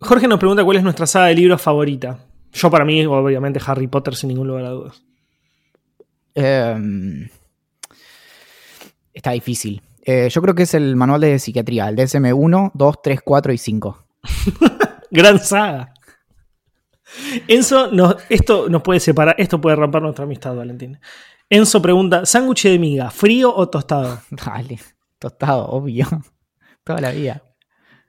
[0.01, 2.19] Jorge nos pregunta cuál es nuestra saga de libros favorita.
[2.57, 5.03] Yo para mí, obviamente, Harry Potter sin ningún lugar a dudas.
[6.35, 7.29] Em,
[9.13, 9.83] está difícil.
[10.03, 13.53] Eh, yo creo que es el manual de psiquiatría, el DSM 1, 2, 3, 4
[13.53, 14.07] y 5.
[15.11, 15.93] Gran saga.
[17.47, 17.91] Enzo,
[18.31, 20.99] esto nos puede separar, esto puede romper nuestra amistad, Valentín.
[21.51, 24.19] Enzo pregunta, ¿sándwich de miga, frío o tostado?
[24.31, 24.79] Dale,
[25.19, 26.07] tostado, obvio.
[26.85, 27.43] Toda la vida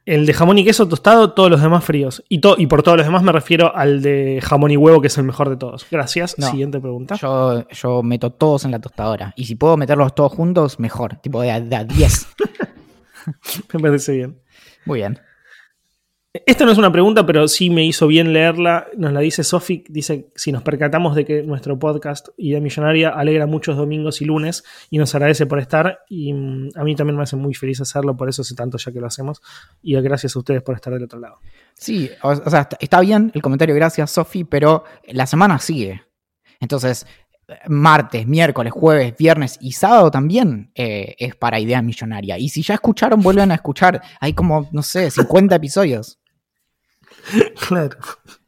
[0.07, 2.23] el de jamón y queso tostado, todos los demás fríos.
[2.29, 5.17] Y, y por todos los demás me refiero al de jamón y huevo, que es
[5.17, 5.85] el mejor de todos.
[5.91, 6.35] Gracias.
[6.39, 7.15] Siguiente pregunta.
[7.15, 9.33] Yo, yo meto todos en la tostadora.
[9.35, 11.17] Y si puedo meterlos todos juntos, mejor.
[11.17, 12.27] Tipo de a 10.
[13.73, 14.39] me parece bien.
[14.85, 15.19] Muy bien.
[16.45, 18.87] Esta no es una pregunta, pero sí me hizo bien leerla.
[18.97, 19.83] Nos la dice Sofi.
[19.89, 24.63] Dice: Si nos percatamos de que nuestro podcast Idea Millonaria alegra muchos domingos y lunes
[24.89, 25.99] y nos agradece por estar.
[26.09, 28.91] Y mm, a mí también me hace muy feliz hacerlo, por eso hace tanto ya
[28.91, 29.41] que lo hacemos.
[29.81, 31.39] Y gracias a ustedes por estar del otro lado.
[31.73, 36.01] Sí, o, sea, está bien el comentario, gracias Sofi, pero la semana sigue.
[36.59, 37.05] Entonces,
[37.67, 42.37] martes, miércoles, jueves, viernes y sábado también eh, es para Idea Millonaria.
[42.37, 44.01] Y si ya escucharon, vuelven a escuchar.
[44.19, 46.19] Hay como, no sé, 50 episodios.
[47.67, 47.97] Claro.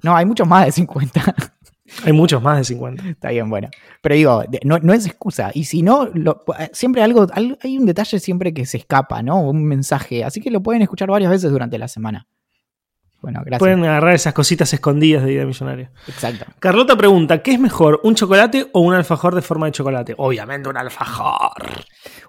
[0.04, 1.36] No, hay muchos más de 50.
[2.06, 3.04] Hay muchos más de 50.
[3.10, 3.70] Está bien, bueno.
[4.02, 5.52] Pero digo, no, es excusa.
[5.54, 6.10] Y si no,
[6.72, 9.42] siempre algo, hay un detalle siempre que se escapa, ¿no?
[9.42, 10.24] Un mensaje.
[10.24, 12.28] Así que lo pueden escuchar varias veces durante la semana.
[13.22, 13.60] Bueno, gracias.
[13.60, 15.92] Pueden agarrar esas cositas escondidas de Idea Millonaria.
[16.08, 16.46] Exacto.
[16.60, 20.16] Carlota pregunta: ¿qué es mejor, un chocolate o un alfajor de forma de chocolate?
[20.18, 21.52] Obviamente, un alfajor.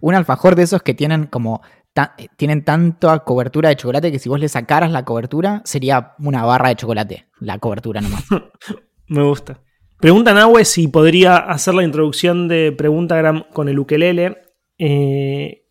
[0.01, 1.63] Un alfajor de esos que tienen como
[1.97, 6.45] eh, tienen tanta cobertura de chocolate que si vos le sacaras la cobertura, sería una
[6.45, 8.25] barra de chocolate, la cobertura nomás.
[9.09, 9.61] Me gusta.
[9.99, 14.39] Pregunta Nahue si podría hacer la introducción de Preguntagram con el ukelele.
[14.79, 15.67] Eh,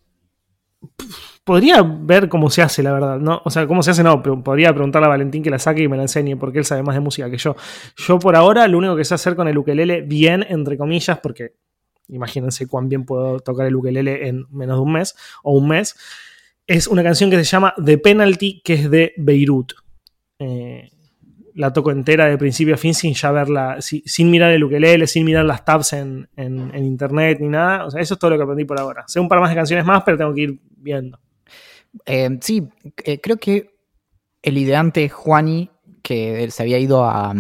[1.44, 3.18] podría ver cómo se hace, la verdad.
[3.18, 3.42] ¿no?
[3.44, 5.88] O sea, cómo se hace, no, pero podría preguntarle a Valentín que la saque y
[5.88, 7.56] me la enseñe, porque él sabe más de música que yo.
[7.96, 11.54] Yo por ahora lo único que sé hacer con el ukelele, bien, entre comillas, porque
[12.10, 15.96] imagínense cuán bien puedo tocar el ukelele en menos de un mes o un mes,
[16.68, 19.74] es una canción que se llama The Penalty, que es de Beirut.
[20.38, 20.90] Eh,
[21.56, 25.26] la toco entera de principio a fin sin ya verla, sin mirar el ukelele, sin
[25.26, 27.86] mirar las tabs en, internet ni nada.
[27.86, 29.04] O sea, eso es todo lo que aprendí por ahora.
[29.08, 31.20] Sé un par más de canciones más, pero tengo que ir viendo.
[32.06, 32.70] Eh, sí,
[33.04, 33.72] eh, creo que
[34.42, 35.70] el ideante Juani,
[36.04, 37.34] que se había ido a,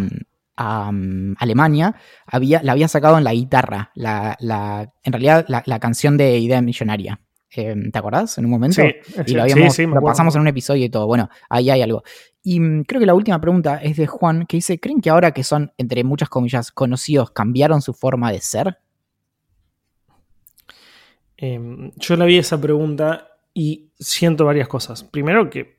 [0.59, 1.95] Alemania,
[2.25, 4.37] había, la había sacado en la guitarra, la,
[5.03, 7.21] en realidad la, canción de Idea Millonaria.
[7.55, 8.37] Eh, ¿Te acordás?
[8.37, 8.81] En un momento.
[8.81, 8.91] Sí,
[9.25, 11.07] y lo, habíamos, lo pasamos en un episodio y todo.
[11.07, 12.03] Bueno, ahí hay algo.
[12.43, 15.31] Y mm, creo que la última pregunta es de Juan, que dice, ¿creen que ahora
[15.31, 18.77] que son, entre muchas comillas, conocidos, cambiaron su forma de ser?
[21.37, 25.03] Em, yo le vi esa pregunta y siento varias cosas.
[25.03, 25.77] Primero que,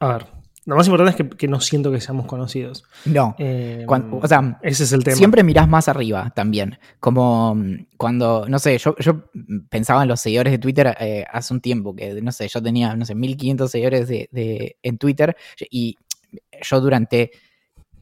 [0.00, 0.26] a ver,
[0.66, 2.84] lo más importante es que, no siento que seamos conocidos.
[3.04, 3.34] No.
[3.38, 5.16] Em, o sea, ese es el tema.
[5.16, 6.78] Siempre mirás más arriba también.
[7.00, 9.24] Como mm, cuando, no sé, yo, yo
[9.68, 12.96] pensaba en los seguidores de Twitter eh, hace un tiempo, que no sé, yo tenía,
[12.96, 15.36] no sé, 1500 seguidores de, en Twitter
[15.70, 15.98] y
[16.62, 17.30] yo durante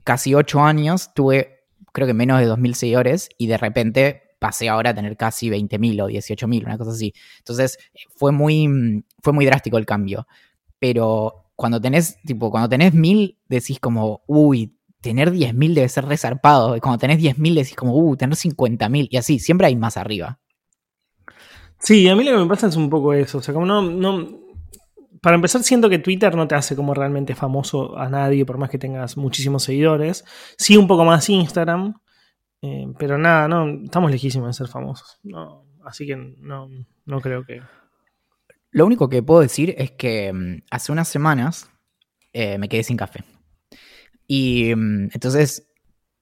[0.04, 4.90] casi 8 años tuve, creo que menos de 2000 seguidores y de repente pasé ahora
[4.90, 7.12] a tener casi 20.000 o 18.000, una cosa así.
[7.38, 7.78] Entonces
[8.14, 10.28] fue muy, mm, fue muy drástico el cambio.
[10.78, 16.76] Pero cuando tenés, tipo, cuando tenés mil, decís como, uy, tener 10.000 debe ser resarpado.
[16.76, 19.09] Y cuando tenés 10.000 decís como, uy, tener 50.000.
[19.11, 20.38] Y así, siempre hay más arriba.
[21.78, 23.38] Sí, a mí lo que me pasa es un poco eso.
[23.38, 24.40] O sea, como no, no.
[25.20, 28.70] Para empezar, siento que Twitter no te hace como realmente famoso a nadie, por más
[28.70, 30.24] que tengas muchísimos seguidores.
[30.57, 31.94] Sí, un poco más Instagram.
[32.62, 35.18] Eh, pero nada, no, estamos lejísimos de ser famosos.
[35.24, 36.68] No, así que no,
[37.05, 37.61] no creo que.
[38.73, 41.70] Lo único que puedo decir es que mm, hace unas semanas
[42.33, 43.23] eh, me quedé sin café.
[44.27, 45.68] Y mm, entonces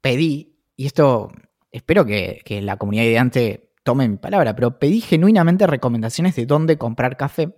[0.00, 1.30] pedí, y esto
[1.70, 7.16] espero que, la comunidad ideante tome mi palabra, pero pedí genuinamente recomendaciones de dónde comprar
[7.16, 7.54] café,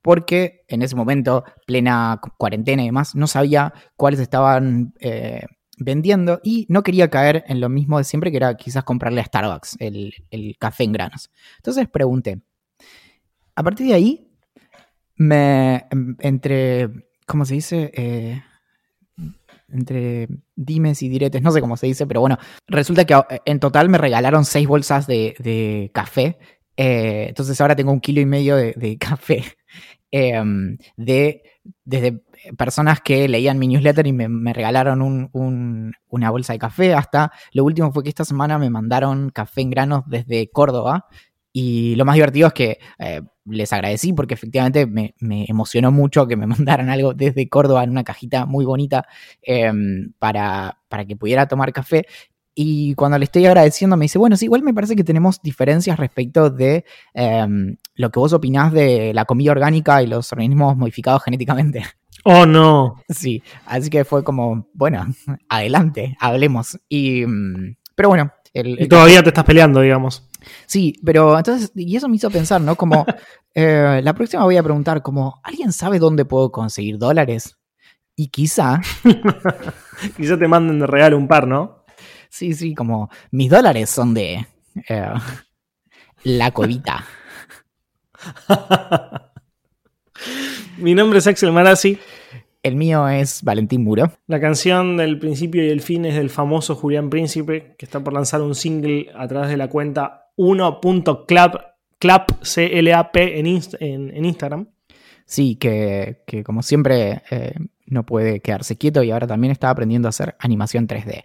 [0.00, 5.42] porque en ese momento, plena cuarentena y demás, no sabía cuáles estaban eh,
[5.76, 9.24] vendiendo y no quería caer en lo mismo de siempre, que era quizás comprarle a
[9.24, 11.30] Starbucks el, el café en granos.
[11.58, 12.42] Entonces pregunté,
[13.54, 14.28] a partir de ahí,
[15.16, 15.86] me,
[16.20, 16.88] entre,
[17.26, 17.90] ¿cómo se dice?
[17.94, 18.42] Eh,
[19.72, 23.58] entre dimes y diretes, no sé cómo se dice, pero bueno, resulta que eh, en
[23.58, 26.38] total me regalaron seis bolsas de, café.
[26.76, 29.44] Eh, entonces ahora tengo un kilo y medio de, café.
[30.10, 31.42] Em, de,
[31.84, 32.22] desde
[32.58, 37.92] personas que leían mi newsletter y me, regalaron una bolsa de café, hasta lo último
[37.92, 41.06] fue que esta semana me mandaron café en granos desde Córdoba.
[41.52, 42.78] Y lo más divertido es que
[43.44, 48.04] les agradecí porque efectivamente me, emocionó mucho que me mandaran algo desde Córdoba en una
[48.04, 49.06] cajita muy bonita
[49.42, 52.06] em, para, para que pudiera tomar café.
[52.54, 55.98] Y cuando le estoy agradeciendo me dice, bueno, sí, igual me parece que tenemos diferencias
[55.98, 56.84] respecto de
[57.14, 61.82] em, lo que vos opinás de la comida orgánica y los organismos modificados genéticamente.
[62.24, 63.02] Oh, no.
[63.08, 65.06] Sí, así que fue como, bueno,
[65.48, 66.78] adelante, hablemos.
[66.88, 68.32] Y, mm, pero bueno.
[68.54, 70.28] Y todavía te estás peleando, digamos.
[70.66, 72.76] Sí, pero entonces, y eso me hizo pensar, ¿no?
[72.76, 73.06] Como,
[73.54, 77.56] eh, la próxima voy a preguntar, como, ¿alguien sabe dónde puedo conseguir dólares?
[78.14, 78.80] Y quizá...
[80.16, 81.84] quizá te manden de regalo un par, ¿no?
[82.28, 84.46] Sí, sí, como, mis dólares son de...
[84.88, 85.12] Eh,
[86.24, 87.04] la covita.
[90.78, 91.98] Mi nombre es Axel Marazzi.
[92.62, 94.12] El mío es Valentín Muro.
[94.28, 98.12] La canción del principio y el fin es del famoso Julián Príncipe, que está por
[98.12, 101.72] lanzar un single a través de la cuenta 1.clap
[103.16, 103.46] en,
[104.14, 104.68] en, Instagram.
[105.24, 107.54] Sí, que, como siempre eh,
[107.86, 111.24] no puede quedarse quieto y ahora también está aprendiendo a hacer animación 3D.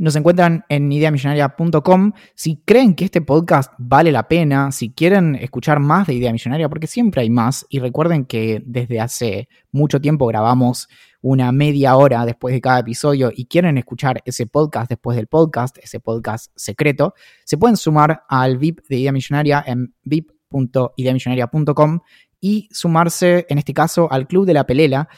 [0.00, 2.12] Nos encuentran en ideamillonaria.com.
[2.34, 6.70] Si creen que este podcast vale la pena, si quieren escuchar más de Idea Millonaria,
[6.70, 10.88] porque siempre hay más, y recuerden que desde hace mucho tiempo grabamos
[11.20, 15.76] una media hora después de cada episodio y quieren escuchar ese podcast después del podcast,
[15.82, 17.12] ese podcast secreto,
[17.44, 22.00] se pueden sumar al VIP de Idea Millonaria en vip.ideamillonaria.com
[22.40, 25.10] y sumarse, en este caso, al Club de la Pelela,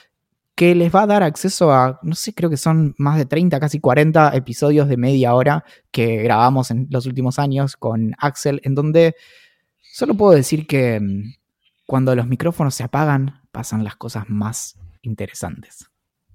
[0.63, 3.59] que les va a dar acceso a, no sé, creo que son más de 30,
[3.59, 8.77] casi 40 episodios de media hora que grabamos en los últimos años con Axel, en
[8.77, 9.17] donde
[9.81, 11.35] solo puedo decir que mm,
[11.85, 15.91] cuando los micrófonos se apagan, pasan las cosas más interesantes.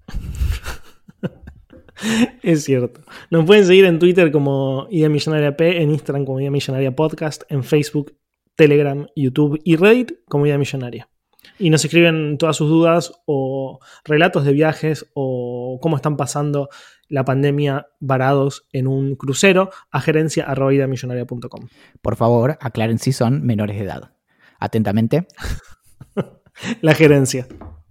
[2.43, 2.99] es cierto.
[3.31, 7.43] Nos pueden seguir en Twitter como Idea Millonaria P, en Instagram como Idea Millonaria Podcast,
[7.47, 8.13] en Facebook,
[8.57, 11.07] Telegram, YouTube y Reddit como Idea Millonaria.
[11.59, 16.69] Y nos escriben todas sus dudas o relatos de viajes o cómo están pasando
[17.09, 21.67] la pandemia varados en un crucero a gerencia.com.
[22.01, 24.11] Por favor, aclaren si son menores de edad.
[24.59, 25.27] Atentamente.
[26.81, 27.47] la gerencia.